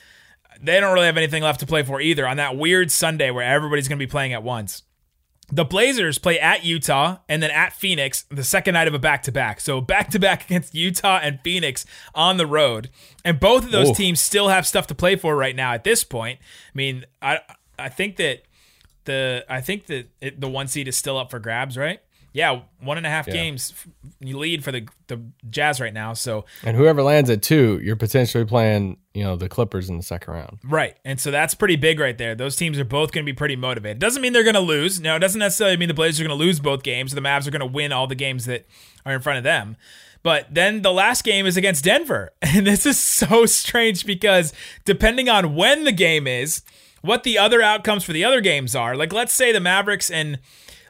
they 0.61 0.81
don't 0.81 0.93
really 0.93 1.07
have 1.07 1.17
anything 1.17 1.43
left 1.43 1.61
to 1.61 1.67
play 1.67 1.85
for 1.85 2.01
either 2.01 2.27
on 2.27 2.37
that 2.39 2.57
weird 2.57 2.91
Sunday 2.91 3.31
where 3.31 3.45
everybody's 3.45 3.87
going 3.87 3.99
to 3.99 4.05
be 4.05 4.11
playing 4.11 4.33
at 4.33 4.43
once. 4.43 4.83
The 5.51 5.65
Blazers 5.65 6.19
play 6.19 6.39
at 6.39 6.65
Utah 6.65 7.19
and 7.27 7.43
then 7.43 7.51
at 7.51 7.73
Phoenix 7.73 8.25
the 8.29 8.45
second 8.45 8.75
night 8.75 8.87
of 8.87 8.93
a 8.93 8.99
back 8.99 9.23
to 9.23 9.33
back. 9.33 9.61
So 9.61 9.81
back 9.81 10.11
to 10.11 10.19
back 10.19 10.45
against 10.45 10.75
Utah 10.75 11.21
and 11.23 11.41
Phoenix 11.43 11.87
on 12.15 12.37
the 12.37 12.47
road. 12.47 12.91
And 13.25 13.41
both 13.41 13.65
of 13.65 13.71
those 13.71 13.91
Ooh. 13.91 13.95
teams 13.95 14.21
still 14.21 14.49
have 14.49 14.67
stuff 14.67 14.87
to 14.89 14.95
play 14.95 15.17
for 15.17 15.37
right 15.37 15.57
now 15.57 15.73
at 15.73 15.85
this 15.85 16.05
point. 16.05 16.39
I 16.41 16.77
mean, 16.77 17.07
I 17.23 17.41
I 17.79 17.89
think 17.89 18.17
that 18.17 18.43
the 19.09 19.45
I 19.49 19.61
think 19.61 19.87
that 19.87 20.07
it, 20.21 20.41
the 20.41 20.49
one 20.49 20.69
seed 20.69 20.87
is 20.87 20.97
still 20.97 21.19
up 21.19 21.31
for 21.33 21.41
grabs, 21.41 21.77
right? 21.77 22.01
Yeah, 22.35 22.61
one 22.81 22.99
and 22.99 23.07
a 23.07 23.11
half 23.11 23.27
Yeah. 23.27 23.33
games 23.33 23.73
you 24.21 24.39
lead 24.39 24.63
for 24.63 24.71
the 24.71 24.87
the 25.09 25.21
Jazz 25.51 25.81
right 25.81 25.95
now. 25.95 26.13
So 26.13 26.45
And 26.63 26.77
whoever 26.77 27.03
lands 27.03 27.31
at 27.31 27.43
two, 27.43 27.81
you're 27.83 27.97
potentially 27.97 28.45
playing, 28.45 28.99
you 29.15 29.25
know, 29.25 29.35
the 29.35 29.49
Clippers 29.49 29.89
in 29.89 29.97
the 29.97 30.03
second 30.03 30.35
round. 30.35 30.59
Right. 30.63 30.97
And 31.07 31.19
so 31.19 31.31
that's 31.31 31.55
pretty 31.55 31.77
big 31.77 31.99
right 31.99 32.17
there. 32.19 32.35
Those 32.35 32.55
teams 32.55 32.79
are 32.79 32.85
both 32.85 33.13
going 33.13 33.25
to 33.25 33.33
be 33.33 33.35
pretty 33.35 33.57
motivated. 33.57 33.99
Doesn't 33.99 34.21
mean 34.23 34.35
they're 34.35 34.45
going 34.45 34.55
to 34.55 34.61
lose. 34.61 35.01
No, 35.01 35.17
it 35.17 35.21
doesn't 35.21 35.39
necessarily 35.39 35.79
mean 35.79 35.89
the 35.89 35.95
Blazers 35.95 36.21
are 36.21 36.25
going 36.29 36.39
to 36.39 36.45
lose 36.45 36.61
both 36.61 36.83
games. 36.83 37.13
The 37.13 37.23
Mavs 37.23 37.49
are 37.49 37.51
going 37.51 37.61
to 37.61 37.67
win 37.67 37.93
all 37.93 38.07
the 38.07 38.15
games 38.15 38.45
that 38.45 38.67
are 39.07 39.15
in 39.15 39.21
front 39.23 39.39
of 39.39 39.45
them. 39.45 39.77
But 40.23 40.53
then 40.53 40.83
the 40.83 40.93
last 40.93 41.25
game 41.25 41.47
is 41.47 41.57
against 41.57 41.83
Denver. 41.85 42.33
And 42.43 42.67
this 42.67 42.85
is 42.87 42.99
so 43.01 43.47
strange 43.47 44.05
because 44.05 44.53
depending 44.85 45.29
on 45.31 45.55
when 45.55 45.85
the 45.85 45.93
game 45.93 46.27
is, 46.27 46.63
what 47.03 47.23
the 47.23 47.39
other 47.39 47.63
outcomes 47.63 48.05
for 48.05 48.13
the 48.13 48.25
other 48.25 48.41
games 48.41 48.75
are. 48.75 48.97
Like 48.97 49.13
let's 49.13 49.33
say 49.33 49.53
the 49.53 49.61
Mavericks 49.61 50.11
and 50.11 50.39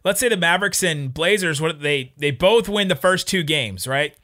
let's 0.04 0.20
say 0.20 0.28
the 0.28 0.36
Mavericks 0.36 0.82
and 0.82 1.12
Blazers 1.12 1.60
what 1.60 1.80
they 1.80 2.12
they 2.16 2.30
both 2.30 2.68
win 2.68 2.88
the 2.88 2.96
first 2.96 3.28
two 3.28 3.42
games, 3.42 3.86
right? 3.86 4.14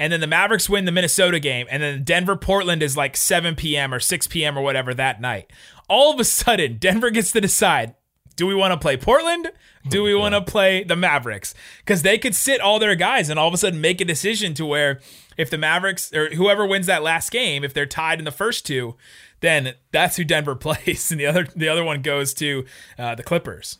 and 0.00 0.10
then 0.10 0.20
the 0.20 0.26
Mavericks 0.26 0.66
win 0.66 0.86
the 0.86 0.92
Minnesota 0.92 1.38
game, 1.38 1.66
and 1.70 1.82
then 1.82 2.04
Denver 2.04 2.34
Portland 2.34 2.82
is 2.82 2.96
like 2.96 3.18
7 3.18 3.54
p.m. 3.54 3.92
or 3.92 4.00
6 4.00 4.26
p.m. 4.28 4.56
or 4.56 4.62
whatever 4.62 4.94
that 4.94 5.20
night. 5.20 5.52
All 5.90 6.10
of 6.10 6.18
a 6.18 6.24
sudden, 6.24 6.78
Denver 6.80 7.10
gets 7.10 7.32
to 7.32 7.40
decide 7.42 7.94
do 8.36 8.46
we 8.46 8.54
want 8.54 8.72
to 8.72 8.78
play 8.78 8.96
Portland? 8.96 9.50
Do 9.88 10.02
we 10.02 10.14
want 10.14 10.34
to 10.34 10.40
play 10.42 10.84
the 10.84 10.96
Mavericks? 10.96 11.54
Because 11.78 12.02
they 12.02 12.18
could 12.18 12.34
sit 12.34 12.60
all 12.60 12.78
their 12.78 12.94
guys 12.94 13.28
and 13.30 13.38
all 13.38 13.48
of 13.48 13.54
a 13.54 13.58
sudden 13.58 13.80
make 13.80 14.00
a 14.00 14.04
decision 14.04 14.52
to 14.54 14.66
where 14.66 15.00
if 15.36 15.48
the 15.50 15.58
Mavericks 15.58 16.12
or 16.14 16.30
whoever 16.34 16.66
wins 16.66 16.86
that 16.86 17.02
last 17.02 17.30
game, 17.30 17.64
if 17.64 17.72
they're 17.74 17.86
tied 17.86 18.18
in 18.18 18.24
the 18.24 18.30
first 18.30 18.66
two, 18.66 18.96
then 19.40 19.74
that's 19.90 20.16
who 20.16 20.24
Denver 20.24 20.54
plays, 20.56 21.10
and 21.10 21.18
the 21.18 21.26
other 21.26 21.46
the 21.56 21.68
other 21.68 21.82
one 21.84 22.02
goes 22.02 22.34
to 22.34 22.64
uh, 22.98 23.14
the 23.14 23.22
Clippers. 23.22 23.78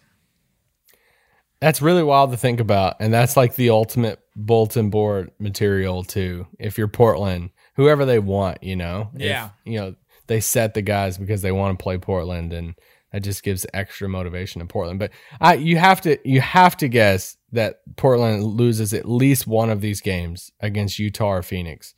That's 1.60 1.82
really 1.82 2.02
wild 2.02 2.30
to 2.30 2.38
think 2.38 2.58
about. 2.60 2.96
And 3.00 3.12
that's 3.12 3.36
like 3.36 3.54
the 3.56 3.70
ultimate 3.70 4.18
bulletin 4.34 4.88
board 4.88 5.30
material 5.38 6.02
too. 6.04 6.46
If 6.58 6.78
you're 6.78 6.88
Portland, 6.88 7.50
whoever 7.76 8.06
they 8.06 8.18
want, 8.18 8.62
you 8.62 8.76
know? 8.76 9.10
If, 9.14 9.20
Yeah. 9.22 9.50
you 9.64 9.78
know, 9.78 9.94
they 10.26 10.40
set 10.40 10.72
the 10.72 10.80
guys 10.82 11.18
because 11.18 11.42
they 11.42 11.52
want 11.52 11.78
to 11.78 11.82
play 11.82 11.98
Portland 11.98 12.54
and 12.54 12.74
that 13.12 13.20
just 13.22 13.42
gives 13.42 13.66
extra 13.74 14.08
motivation 14.08 14.60
to 14.60 14.66
Portland. 14.66 14.98
But 14.98 15.10
I 15.40 15.54
you 15.54 15.76
have 15.78 16.00
to 16.02 16.18
you 16.24 16.40
have 16.40 16.76
to 16.78 16.88
guess 16.88 17.36
that 17.52 17.80
Portland 17.96 18.44
loses 18.44 18.94
at 18.94 19.08
least 19.08 19.46
one 19.46 19.70
of 19.70 19.80
these 19.80 20.00
games 20.00 20.52
against 20.60 20.98
Utah 20.98 21.32
or 21.32 21.42
Phoenix. 21.42 21.94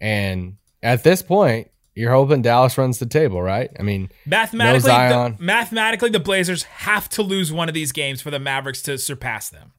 And 0.00 0.56
at 0.82 1.04
this 1.04 1.22
point, 1.22 1.68
you're 1.94 2.12
hoping 2.12 2.42
Dallas 2.42 2.76
runs 2.76 2.98
the 2.98 3.06
table, 3.06 3.40
right? 3.40 3.70
I 3.78 3.82
mean, 3.82 4.10
Mathematically, 4.26 4.80
the, 4.80 5.10
Zion. 5.10 5.36
mathematically, 5.38 6.10
the 6.10 6.20
Blazers 6.20 6.64
have 6.64 7.08
to 7.10 7.22
lose 7.22 7.52
one 7.52 7.68
of 7.68 7.74
these 7.74 7.92
games 7.92 8.20
for 8.20 8.30
the 8.30 8.40
Mavericks 8.40 8.82
to 8.82 8.98
surpass 8.98 9.48
them. 9.48 9.72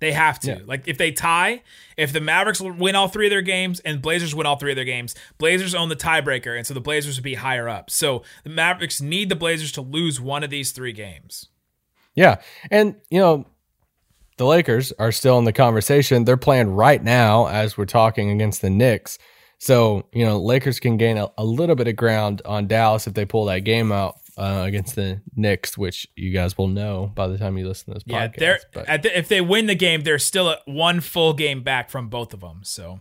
They 0.00 0.12
have 0.12 0.40
to. 0.40 0.52
Yeah. 0.52 0.58
Like 0.64 0.88
if 0.88 0.98
they 0.98 1.12
tie, 1.12 1.62
if 1.96 2.12
the 2.12 2.20
Mavericks 2.20 2.60
win 2.60 2.96
all 2.96 3.08
three 3.08 3.26
of 3.26 3.30
their 3.30 3.42
games 3.42 3.80
and 3.80 4.02
Blazers 4.02 4.34
win 4.34 4.46
all 4.46 4.56
three 4.56 4.72
of 4.72 4.76
their 4.76 4.84
games, 4.84 5.14
Blazers 5.38 5.74
own 5.74 5.90
the 5.90 5.96
tiebreaker, 5.96 6.56
and 6.56 6.66
so 6.66 6.74
the 6.74 6.80
Blazers 6.80 7.16
would 7.16 7.24
be 7.24 7.34
higher 7.34 7.68
up. 7.68 7.90
So 7.90 8.22
the 8.42 8.50
Mavericks 8.50 9.00
need 9.00 9.28
the 9.28 9.36
Blazers 9.36 9.72
to 9.72 9.82
lose 9.82 10.20
one 10.20 10.42
of 10.42 10.50
these 10.50 10.72
three 10.72 10.92
games. 10.92 11.48
Yeah. 12.14 12.40
And, 12.70 12.96
you 13.10 13.20
know, 13.20 13.46
the 14.38 14.46
Lakers 14.46 14.90
are 14.98 15.12
still 15.12 15.38
in 15.38 15.44
the 15.44 15.52
conversation. 15.52 16.24
They're 16.24 16.38
playing 16.38 16.70
right 16.70 17.02
now 17.02 17.46
as 17.46 17.76
we're 17.76 17.84
talking 17.84 18.30
against 18.30 18.62
the 18.62 18.70
Knicks. 18.70 19.18
So, 19.58 20.06
you 20.12 20.24
know, 20.24 20.38
Lakers 20.40 20.80
can 20.80 20.96
gain 20.96 21.18
a, 21.18 21.30
a 21.36 21.44
little 21.44 21.76
bit 21.76 21.88
of 21.88 21.96
ground 21.96 22.40
on 22.46 22.66
Dallas 22.66 23.06
if 23.06 23.12
they 23.12 23.26
pull 23.26 23.44
that 23.44 23.60
game 23.60 23.92
out 23.92 24.19
uh, 24.40 24.62
against 24.64 24.96
the 24.96 25.20
Knicks, 25.36 25.76
which 25.76 26.06
you 26.16 26.32
guys 26.32 26.56
will 26.56 26.68
know 26.68 27.12
by 27.14 27.28
the 27.28 27.36
time 27.38 27.58
you 27.58 27.68
listen 27.68 27.88
to 27.88 27.94
this 27.94 28.02
Yeah, 28.06 28.28
podcast. 28.28 28.36
they're 28.38 28.60
But, 28.72 28.88
at 28.88 29.02
the, 29.02 29.18
if 29.18 29.28
they 29.28 29.40
win 29.40 29.66
the 29.66 29.74
game, 29.74 30.00
they're 30.02 30.18
still 30.18 30.56
one 30.64 31.00
full 31.00 31.34
game 31.34 31.62
back 31.62 31.90
from 31.90 32.08
both 32.08 32.32
of 32.32 32.40
them. 32.40 32.60
So 32.62 33.00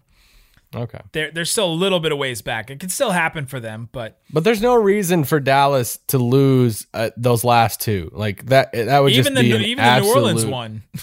okay. 0.75 0.99
they're 1.13 1.31
they're 1.31 1.45
still 1.45 1.71
a 1.71 1.73
little 1.73 1.99
bit 2.01 2.11
of 2.11 2.17
ways 2.17 2.41
back. 2.41 2.69
It 2.69 2.79
can 2.79 2.89
still 2.89 3.11
happen 3.11 3.45
for 3.45 3.59
them, 3.59 3.87
but 3.91 4.19
But 4.31 4.43
there's 4.43 4.61
no 4.61 4.75
reason 4.75 5.23
for 5.23 5.39
Dallas 5.39 5.97
to 6.07 6.17
lose 6.17 6.85
uh, 6.93 7.11
those 7.15 7.43
last 7.45 7.79
two. 7.79 8.11
Like 8.13 8.45
that, 8.47 8.73
that 8.73 8.99
would 8.99 9.13
even 9.13 9.33
just 9.33 9.35
the 9.35 9.41
be 9.41 9.69
even 9.71 9.83
the 9.83 9.99
New 10.01 10.13
Orleans 10.13 10.45
one. 10.45 10.83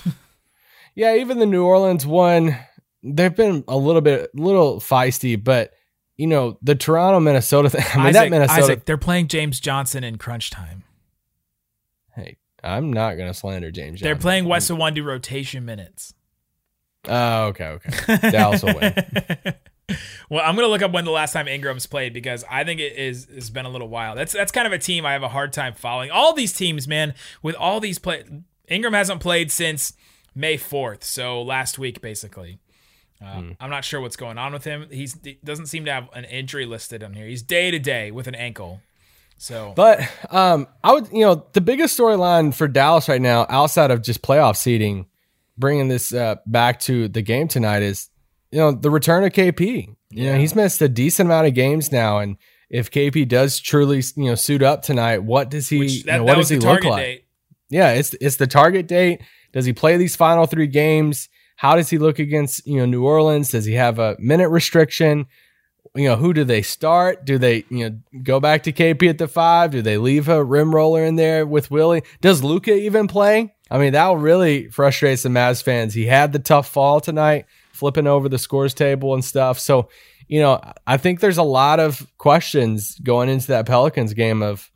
Yeah, 0.96 1.16
even 1.16 1.38
the 1.38 1.46
New 1.46 1.62
Orleans 1.62 2.06
one, 2.06 2.56
they've 3.02 3.34
been 3.34 3.64
a 3.68 3.76
little 3.76 4.00
bit, 4.00 4.34
little 4.34 4.80
feisty, 4.80 5.42
but 5.42 5.72
you 6.16 6.26
know 6.26 6.58
the 6.62 6.74
Toronto 6.74 7.20
Minnesota 7.20 7.70
thing. 7.70 7.84
I 7.94 8.04
mean 8.04 8.12
that 8.12 8.30
Minnesota. 8.30 8.62
Isaac, 8.62 8.84
they're 8.84 8.96
playing 8.96 9.28
James 9.28 9.60
Johnson 9.60 10.04
in 10.04 10.18
crunch 10.18 10.50
time. 10.50 10.84
Hey, 12.14 12.38
I'm 12.62 12.92
not 12.92 13.14
gonna 13.14 13.34
slander 13.34 13.70
James. 13.70 14.00
They're 14.00 14.14
Johnson. 14.14 14.22
playing 14.22 14.44
Wes 14.46 14.70
Iwundu 14.70 15.04
rotation 15.04 15.64
minutes. 15.64 16.14
Oh, 17.08 17.44
okay, 17.46 17.66
okay. 17.66 18.30
Dallas 18.30 18.62
will 18.62 18.74
win. 18.74 18.94
well, 20.30 20.44
I'm 20.44 20.56
gonna 20.56 20.68
look 20.68 20.82
up 20.82 20.92
when 20.92 21.04
the 21.04 21.10
last 21.10 21.32
time 21.32 21.48
Ingram's 21.48 21.86
played 21.86 22.12
because 22.12 22.44
I 22.50 22.64
think 22.64 22.80
it 22.80 22.96
is 22.96 23.26
has 23.34 23.50
been 23.50 23.66
a 23.66 23.70
little 23.70 23.88
while. 23.88 24.14
That's 24.14 24.32
that's 24.32 24.52
kind 24.52 24.66
of 24.66 24.72
a 24.72 24.78
team 24.78 25.06
I 25.06 25.12
have 25.12 25.22
a 25.22 25.28
hard 25.28 25.52
time 25.52 25.74
following. 25.74 26.10
All 26.10 26.32
these 26.32 26.52
teams, 26.52 26.88
man, 26.88 27.14
with 27.42 27.54
all 27.56 27.78
these 27.80 27.98
play, 27.98 28.24
Ingram 28.68 28.94
hasn't 28.94 29.20
played 29.20 29.52
since 29.52 29.92
May 30.34 30.56
4th, 30.56 31.04
so 31.04 31.42
last 31.42 31.78
week 31.78 32.00
basically. 32.00 32.58
Uh, 33.22 33.40
Hmm. 33.40 33.50
I'm 33.60 33.70
not 33.70 33.84
sure 33.84 34.00
what's 34.00 34.16
going 34.16 34.38
on 34.38 34.52
with 34.52 34.64
him. 34.64 34.86
He's 34.90 35.16
he 35.22 35.38
doesn't 35.44 35.66
seem 35.66 35.84
to 35.86 35.92
have 35.92 36.08
an 36.12 36.24
injury 36.24 36.66
listed 36.66 37.02
on 37.02 37.14
here. 37.14 37.26
He's 37.26 37.42
day 37.42 37.70
to 37.70 37.78
day 37.78 38.10
with 38.10 38.26
an 38.26 38.34
ankle. 38.34 38.80
So 39.38 39.72
But 39.76 40.00
um, 40.30 40.66
I 40.82 40.92
would, 40.92 41.08
you 41.12 41.20
know, 41.20 41.46
the 41.52 41.60
biggest 41.60 41.98
storyline 41.98 42.54
for 42.54 42.68
Dallas 42.68 43.08
right 43.08 43.20
now, 43.20 43.46
outside 43.48 43.90
of 43.90 44.02
just 44.02 44.22
playoff 44.22 44.56
seeding, 44.56 45.06
bringing 45.58 45.88
this 45.88 46.12
uh, 46.12 46.36
back 46.46 46.80
to 46.80 47.08
the 47.08 47.22
game 47.22 47.48
tonight, 47.48 47.82
is 47.82 48.08
you 48.50 48.58
know 48.58 48.72
the 48.72 48.90
return 48.90 49.24
of 49.24 49.32
KP. 49.32 49.94
You 50.10 50.32
know, 50.32 50.38
he's 50.38 50.54
missed 50.54 50.80
a 50.80 50.88
decent 50.88 51.26
amount 51.28 51.46
of 51.46 51.54
games 51.54 51.92
now, 51.92 52.18
and 52.18 52.36
if 52.70 52.90
KP 52.90 53.28
does 53.28 53.60
truly, 53.60 54.02
you 54.16 54.26
know, 54.26 54.34
suit 54.34 54.62
up 54.62 54.82
tonight, 54.82 55.22
what 55.22 55.50
does 55.50 55.68
he? 55.68 55.78
which 55.78 55.92
you 55.92 56.02
that, 56.04 56.18
know, 56.18 56.24
what 56.24 56.36
does 56.36 56.48
he 56.48 56.58
look 56.58 56.84
like? 56.84 57.02
date. 57.02 57.24
Yeah, 57.68 57.92
it's 57.92 58.14
it's 58.20 58.36
the 58.36 58.46
target 58.46 58.86
date. 58.86 59.22
Does 59.52 59.64
he 59.64 59.72
play 59.72 59.96
these 59.96 60.16
final 60.16 60.46
three 60.46 60.66
games? 60.66 61.28
How 61.56 61.74
does 61.74 61.90
he 61.90 61.98
look 61.98 62.18
against 62.18 62.66
you 62.66 62.78
know 62.78 62.86
New 62.86 63.04
Orleans? 63.04 63.50
Does 63.50 63.64
he 63.64 63.74
have 63.74 63.98
a 63.98 64.16
minute 64.18 64.48
restriction? 64.48 65.26
You 65.94 66.10
know, 66.10 66.16
who 66.16 66.34
do 66.34 66.44
they 66.44 66.62
start? 66.62 67.24
Do 67.24 67.38
they 67.38 67.64
you 67.70 67.90
know 67.90 67.98
go 68.22 68.38
back 68.38 68.62
to 68.64 68.72
KP 68.72 69.08
at 69.08 69.18
the 69.18 69.28
five? 69.28 69.70
Do 69.70 69.82
they 69.82 69.96
leave 69.96 70.28
a 70.28 70.44
rim 70.44 70.74
roller 70.74 71.04
in 71.04 71.16
there 71.16 71.46
with 71.46 71.70
Willie? 71.70 72.02
Does 72.20 72.44
Luka 72.44 72.74
even 72.74 73.08
play? 73.08 73.54
I 73.70 73.78
mean, 73.78 73.94
that 73.94 74.06
will 74.06 74.18
really 74.18 74.68
frustrate 74.68 75.18
some 75.18 75.34
Mavs 75.34 75.62
fans. 75.62 75.94
He 75.94 76.06
had 76.06 76.32
the 76.32 76.38
tough 76.38 76.68
fall 76.68 77.00
tonight, 77.00 77.46
flipping 77.72 78.06
over 78.06 78.28
the 78.28 78.38
scores 78.38 78.74
table 78.74 79.14
and 79.14 79.24
stuff. 79.24 79.58
So, 79.58 79.88
you 80.28 80.40
know, 80.40 80.60
I 80.86 80.98
think 80.98 81.20
there's 81.20 81.38
a 81.38 81.42
lot 81.42 81.80
of 81.80 82.06
questions 82.18 82.98
going 83.00 83.28
into 83.28 83.48
that 83.48 83.66
Pelicans 83.66 84.12
game 84.12 84.42
of 84.42 84.70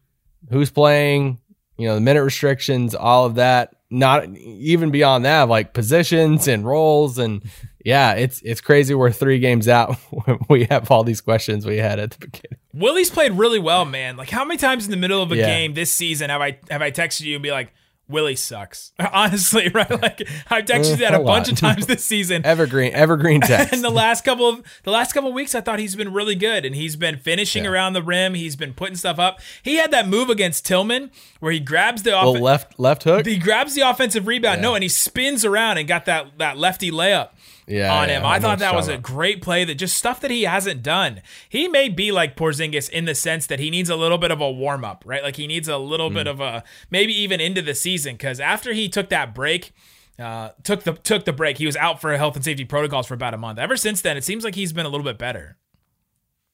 who's 0.51 0.71
playing, 0.71 1.39
you 1.77 1.87
know, 1.87 1.95
the 1.95 2.01
minute 2.01 2.25
restrictions, 2.25 2.95
all 2.95 3.27
of 3.27 3.37
that. 3.37 3.75
Not 3.93 4.29
even 4.37 4.91
beyond 4.91 5.25
that, 5.25 5.49
like 5.49 5.73
positions 5.73 6.47
and 6.47 6.65
roles, 6.65 7.19
and 7.19 7.43
yeah, 7.85 8.13
it's 8.13 8.41
it's 8.43 8.61
crazy. 8.61 8.95
We're 8.95 9.11
three 9.11 9.41
games 9.41 9.67
out. 9.67 9.97
we 10.49 10.65
have 10.67 10.91
all 10.93 11.03
these 11.03 11.21
questions 11.21 11.67
we 11.67 11.79
had 11.79 11.99
at 11.99 12.13
the 12.13 12.19
beginning. 12.19 12.59
Willie's 12.73 13.11
played 13.11 13.33
really 13.33 13.59
well, 13.59 13.85
man. 13.85 14.17
Like 14.17 14.31
how 14.31 14.45
many 14.45 14.59
times 14.59 14.85
in 14.85 14.93
the 14.93 14.97
middle 14.97 15.21
of 15.23 15.33
a 15.33 15.37
Yeah. 15.37 15.47
game 15.47 15.75
this 15.75 15.91
season 15.91 16.31
have 16.31 16.41
I 16.41 16.59
have 16.71 16.83
I 16.83 16.93
texted 16.93 17.23
you 17.23 17.35
and 17.35 17.43
be 17.43 17.51
like, 17.51 17.73
Willie 18.11 18.37
sucks. 18.37 18.93
Honestly, 19.13 19.69
right? 19.69 19.91
Like 20.03 20.29
I've 20.51 20.65
texted 20.65 20.91
you 20.91 20.97
that 20.97 21.15
eh, 21.15 21.17
A 21.17 21.21
a 21.21 21.25
bunch 21.25 21.51
of 21.51 21.59
times 21.59 21.87
this 21.87 22.05
season. 22.05 22.43
Evergreen, 22.45 22.93
evergreen 22.93 23.41
text. 23.43 23.73
And 23.73 23.83
the 23.85 23.91
last 23.91 24.25
couple 24.25 24.49
of 24.49 24.63
the 24.83 24.91
last 24.91 25.13
couple 25.13 25.29
of 25.31 25.35
weeks, 25.35 25.55
I 25.55 25.61
thought 25.61 25.79
he's 25.79 25.97
been 25.97 26.13
really 26.13 26.35
good, 26.35 26.65
and 26.65 26.75
he's 26.75 26.97
been 26.97 27.17
finishing 27.17 27.65
Yeah. 27.65 27.71
around 27.71 27.93
the 27.93 28.03
rim. 28.03 28.35
He's 28.35 28.57
been 28.57 28.75
putting 28.75 28.97
stuff 28.97 29.19
up. 29.19 29.41
He 29.63 29.77
had 29.77 29.91
that 29.93 30.09
move 30.09 30.29
against 30.31 30.67
Tillman 30.67 31.11
where 31.41 31.53
he 31.53 31.61
grabs 31.61 32.03
the 32.03 32.13
oh, 32.13 32.35
off- 32.35 32.41
left 32.41 32.79
left 32.81 33.05
hook. 33.05 33.27
he 33.27 33.39
grabs 33.39 33.75
the 33.75 33.83
offensive 33.83 34.27
rebound. 34.27 34.59
Yeah. 34.59 34.63
No, 34.63 34.75
and 34.75 34.83
he 34.83 34.89
spins 34.89 35.45
around 35.45 35.79
and 35.79 35.87
got 35.89 36.05
that 36.07 36.39
that 36.39 36.59
lefty 36.59 36.91
layup 36.91 37.31
Yeah, 37.71 37.95
on 37.95 38.09
yeah, 38.09 38.19
him. 38.19 38.27
I 38.27 38.35
I 38.35 38.41
thought 38.41 38.59
that 38.59 38.75
was 38.75 38.89
a 38.89 38.99
great 38.99 39.41
play 39.43 39.65
that 39.65 39.77
just 39.77 39.97
stuff 39.97 40.21
that 40.21 40.31
he 40.31 40.43
hasn't 40.43 40.83
done. 40.83 41.23
He 41.49 41.69
may 41.69 41.89
be 41.89 42.11
like 42.13 42.37
Porzingis 42.37 42.91
in 42.91 43.05
the 43.05 43.15
sense 43.15 43.47
that 43.47 43.61
he 43.61 43.71
needs 43.71 43.89
a 43.89 43.97
little 43.97 44.19
bit 44.19 44.31
of 44.31 44.41
a 44.41 44.51
warm 44.51 44.85
up, 44.85 45.05
right? 45.07 45.23
Like 45.23 45.37
he 45.37 45.47
needs 45.47 45.69
a 45.69 45.79
little 45.79 46.11
bit 46.11 46.27
Mm. 46.27 46.31
of 46.31 46.41
a 46.41 46.65
maybe 46.91 47.13
even 47.15 47.41
into 47.41 47.63
the 47.63 47.75
season 47.75 48.15
because 48.15 48.41
after 48.41 48.73
he 48.73 48.89
took 48.89 49.09
that 49.11 49.35
break. 49.35 49.73
Uh, 50.19 50.51
took 50.65 50.83
the 50.83 50.93
took 50.93 51.25
the 51.25 51.33
break. 51.33 51.57
He 51.57 51.65
was 51.65 51.77
out 51.77 51.99
for 51.99 52.15
health 52.15 52.37
and 52.37 52.45
safety 52.45 52.67
protocols 52.67 53.07
for 53.07 53.15
about 53.15 53.33
a 53.33 53.39
month. 53.39 53.59
Ever 53.59 53.75
since 53.75 54.03
then, 54.03 54.19
it 54.19 54.25
seems 54.25 54.45
like 54.45 54.55
he's 54.55 54.71
been 54.71 54.85
a 54.85 54.91
little 54.91 55.05
bit 55.05 55.17
better. 55.17 55.57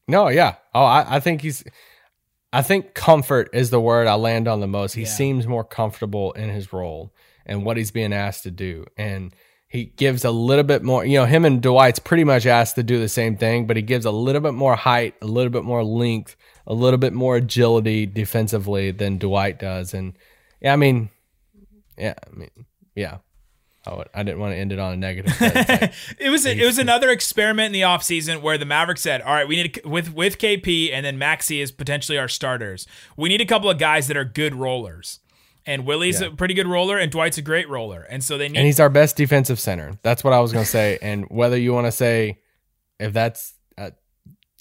No, 0.07 0.29
yeah. 0.29 0.55
Oh, 0.73 0.85
I, 0.85 1.17
I 1.17 1.21
think 1.21 1.41
he's. 1.43 1.65
I 2.53 2.63
think 2.63 2.95
comfort 2.95 3.51
is 3.53 3.71
the 3.71 3.81
word 3.81 4.07
I 4.07 4.15
land 4.15 4.47
on 4.47 4.61
the 4.61 4.69
most. 4.69 4.93
He 4.93 5.03
Yeah. 5.03 5.09
seems 5.09 5.49
more 5.49 5.65
comfortable 5.65 6.31
in 6.33 6.49
his 6.49 6.73
role 6.73 7.13
and 7.45 7.65
what 7.65 7.77
he's 7.77 7.91
being 7.91 8.13
asked 8.13 8.45
to 8.45 8.53
do. 8.53 8.85
And 8.97 9.35
he 9.69 9.87
gives 9.97 10.25
a 10.25 10.31
little 10.31 10.65
bit 10.65 10.83
more, 10.83 11.05
you 11.05 11.19
know, 11.19 11.25
him 11.27 11.45
and 11.45 11.61
Dwight's 11.61 11.99
pretty 11.99 12.25
much 12.25 12.47
asked 12.47 12.77
to 12.77 12.83
do 12.83 12.99
the 13.01 13.09
same 13.09 13.37
thing, 13.37 13.67
but 13.67 13.77
he 13.77 13.83
gives 13.83 14.05
a 14.05 14.11
little 14.11 14.41
bit 14.41 14.55
more 14.55 14.77
height, 14.77 15.15
a 15.21 15.27
little 15.27 15.51
bit 15.51 15.65
more 15.65 15.83
length, 15.85 16.37
a 16.67 16.75
little 16.75 16.99
bit 16.99 17.13
more 17.13 17.37
agility 17.37 18.07
defensively 18.07 18.91
than 18.93 19.19
Dwight 19.19 19.59
does. 19.59 19.93
And 19.93 20.15
yeah, 20.61 20.73
I 20.73 20.77
mean, 20.77 21.11
yeah, 21.99 22.15
I 22.27 22.37
mean, 22.37 22.51
yeah. 22.95 23.19
Oh, 23.89 24.03
I 24.15 24.25
didn't 24.25 24.41
want 24.41 24.53
to 24.53 24.57
end 24.57 24.73
it 24.73 24.81
on 24.81 24.95
a 24.95 24.97
negative. 24.97 25.41
like- 25.41 25.93
It 26.19 26.29
was 26.31 26.45
it 26.45 26.65
was 26.65 26.77
another 26.79 27.09
experiment 27.11 27.67
in 27.67 27.73
the 27.73 27.83
offseason 27.83 28.43
where 28.43 28.59
the 28.59 28.65
Mavericks 28.65 29.03
said, 29.03 29.23
"All 29.23 29.33
right, 29.33 29.47
we 29.47 29.57
need 29.63 29.81
with 29.85 30.13
with 30.13 30.39
KP 30.39 30.91
and 30.93 31.07
then 31.07 31.19
Maxi 31.19 31.63
is 31.63 31.71
potentially 31.71 32.19
our 32.19 32.27
starters. 32.27 32.87
We 33.17 33.29
need 33.29 33.41
a 33.41 33.45
couple 33.47 33.71
of 33.71 33.79
guys 33.79 34.09
that 34.09 34.17
are 34.17 34.25
good 34.25 34.57
rollers." 34.57 35.21
And 35.69 35.85
Willie's 35.85 36.21
Yeah. 36.21 36.29
a 36.29 36.31
pretty 36.31 36.55
good 36.55 36.69
roller, 36.69 36.97
and 36.97 37.11
Dwight's 37.11 37.39
a 37.39 37.43
great 37.43 37.69
roller, 37.69 38.03
and 38.09 38.23
so 38.23 38.39
they 38.39 38.49
need. 38.49 38.57
and 38.59 38.67
he's 38.67 38.79
our 38.79 38.89
best 38.89 39.17
defensive 39.17 39.59
center. 39.59 39.99
That's 40.03 40.23
what 40.23 40.33
I 40.33 40.39
was 40.41 40.53
going 40.53 40.65
to 40.65 40.71
say. 40.71 40.99
And 41.03 41.25
whether 41.29 41.59
you 41.59 41.73
want 41.73 41.87
to 41.89 41.93
say 41.93 42.39
if 43.01 43.13
that's 43.13 43.55
a 43.77 43.93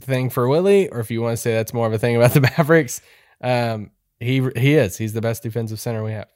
thing 0.01 0.29
for 0.31 0.47
Willie 0.47 0.89
or 0.89 0.99
if 0.99 1.11
you 1.11 1.21
want 1.21 1.33
to 1.33 1.37
say 1.37 1.53
that's 1.53 1.73
more 1.73 1.85
of 1.87 1.93
a 1.93 1.99
thing 1.99 2.15
about 2.15 2.31
the 2.33 2.41
Mavericks, 2.57 3.01
um, 3.41 3.91
he 4.19 4.41
he 4.57 4.73
is. 4.73 4.97
He's 4.97 5.13
the 5.13 5.21
best 5.21 5.43
defensive 5.43 5.79
center 5.79 6.03
we 6.03 6.11
have. 6.13 6.27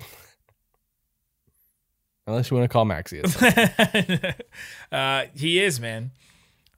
Unless 2.26 2.50
you 2.50 2.56
want 2.56 2.64
to 2.70 2.72
call 2.72 2.86
Maxi. 2.86 3.20
it. 3.22 4.46
uh, 4.92 5.24
he 5.34 5.60
is, 5.62 5.78
man. 5.78 6.10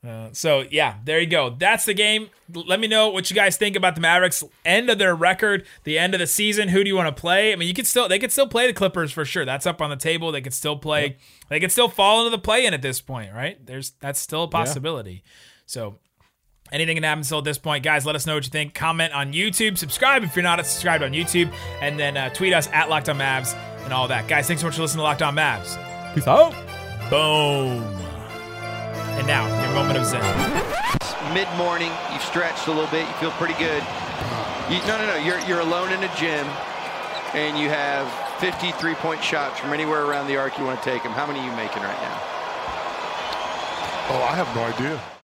Uh, 0.06 0.28
so 0.32 0.64
yeah, 0.70 0.96
there 1.04 1.18
you 1.18 1.26
go. 1.26 1.50
That's 1.50 1.84
the 1.84 1.94
game. 1.94 2.30
Let 2.52 2.78
me 2.78 2.86
know 2.86 3.08
what 3.08 3.28
you 3.30 3.34
guys 3.34 3.56
think 3.56 3.74
about 3.74 3.94
the 3.94 4.00
Mavericks. 4.00 4.44
End 4.64 4.88
of 4.88 4.98
their 4.98 5.14
record, 5.14 5.66
the 5.84 5.98
end 5.98 6.14
of 6.14 6.20
the 6.20 6.26
season. 6.26 6.68
Who 6.68 6.84
do 6.84 6.88
you 6.88 6.96
want 6.96 7.14
to 7.14 7.20
play? 7.20 7.52
I 7.52 7.56
mean, 7.56 7.66
you 7.66 7.74
could 7.74 7.86
still 7.86 8.08
they 8.08 8.18
could 8.18 8.32
still 8.32 8.46
play 8.46 8.66
the 8.66 8.72
Clippers 8.72 9.10
for 9.10 9.24
sure. 9.24 9.44
That's 9.44 9.66
up 9.66 9.82
on 9.82 9.90
the 9.90 9.96
table. 9.96 10.30
They 10.30 10.40
could 10.40 10.54
still 10.54 10.76
play. 10.76 11.16
They 11.48 11.60
could 11.60 11.72
still 11.72 11.88
fall 11.88 12.20
into 12.20 12.30
the 12.30 12.42
play 12.42 12.66
in 12.66 12.74
at 12.74 12.82
this 12.82 13.00
point, 13.00 13.32
right? 13.34 13.64
There's 13.64 13.92
that's 14.00 14.20
still 14.20 14.44
a 14.44 14.48
possibility. 14.48 15.24
So 15.66 15.98
Anything 16.72 16.96
can 16.96 17.04
happen 17.04 17.22
still 17.22 17.38
at 17.38 17.44
this 17.44 17.58
point. 17.58 17.84
Guys, 17.84 18.04
let 18.04 18.16
us 18.16 18.26
know 18.26 18.34
what 18.34 18.44
you 18.44 18.50
think. 18.50 18.74
Comment 18.74 19.12
on 19.12 19.32
YouTube. 19.32 19.78
Subscribe 19.78 20.24
if 20.24 20.34
you're 20.34 20.42
not 20.42 20.64
subscribed 20.66 21.04
on 21.04 21.12
YouTube. 21.12 21.52
And 21.80 21.98
then 21.98 22.16
uh, 22.16 22.30
tweet 22.30 22.52
us 22.52 22.68
at 22.72 22.90
Locked 22.90 23.08
On 23.08 23.18
Mavs 23.18 23.54
and 23.84 23.92
all 23.92 24.08
that. 24.08 24.26
Guys, 24.26 24.48
thanks 24.48 24.62
so 24.62 24.66
much 24.66 24.76
for 24.76 24.82
listening 24.82 24.98
to 24.98 25.04
Locked 25.04 25.22
On 25.22 25.34
Mavs. 25.34 26.14
Peace 26.14 26.26
out. 26.26 26.54
Boom. 27.08 28.05
And 29.16 29.26
now, 29.26 29.46
your 29.62 29.72
moment 29.72 29.98
of 29.98 30.04
zen. 30.04 30.20
mid 31.34 31.48
morning, 31.56 31.90
you've 32.12 32.22
stretched 32.22 32.66
a 32.66 32.72
little 32.72 32.90
bit, 32.90 33.06
you 33.08 33.14
feel 33.14 33.30
pretty 33.32 33.54
good. 33.54 33.82
You, 34.70 34.78
no, 34.86 34.98
no, 34.98 35.06
no, 35.06 35.16
you're, 35.16 35.40
you're 35.46 35.60
alone 35.60 35.92
in 35.92 36.02
a 36.02 36.14
gym 36.16 36.46
and 37.34 37.58
you 37.58 37.68
have 37.68 38.10
53 38.40 38.94
point 38.96 39.22
shots 39.22 39.58
from 39.58 39.72
anywhere 39.72 40.04
around 40.04 40.26
the 40.26 40.36
arc 40.36 40.58
you 40.58 40.64
want 40.64 40.82
to 40.82 40.84
take 40.84 41.02
them. 41.02 41.12
How 41.12 41.26
many 41.26 41.40
are 41.40 41.44
you 41.44 41.56
making 41.56 41.82
right 41.82 42.00
now? 42.00 42.20
Oh, 44.08 44.26
I 44.28 44.36
have 44.36 44.54
no 44.54 44.64
idea. 44.64 45.15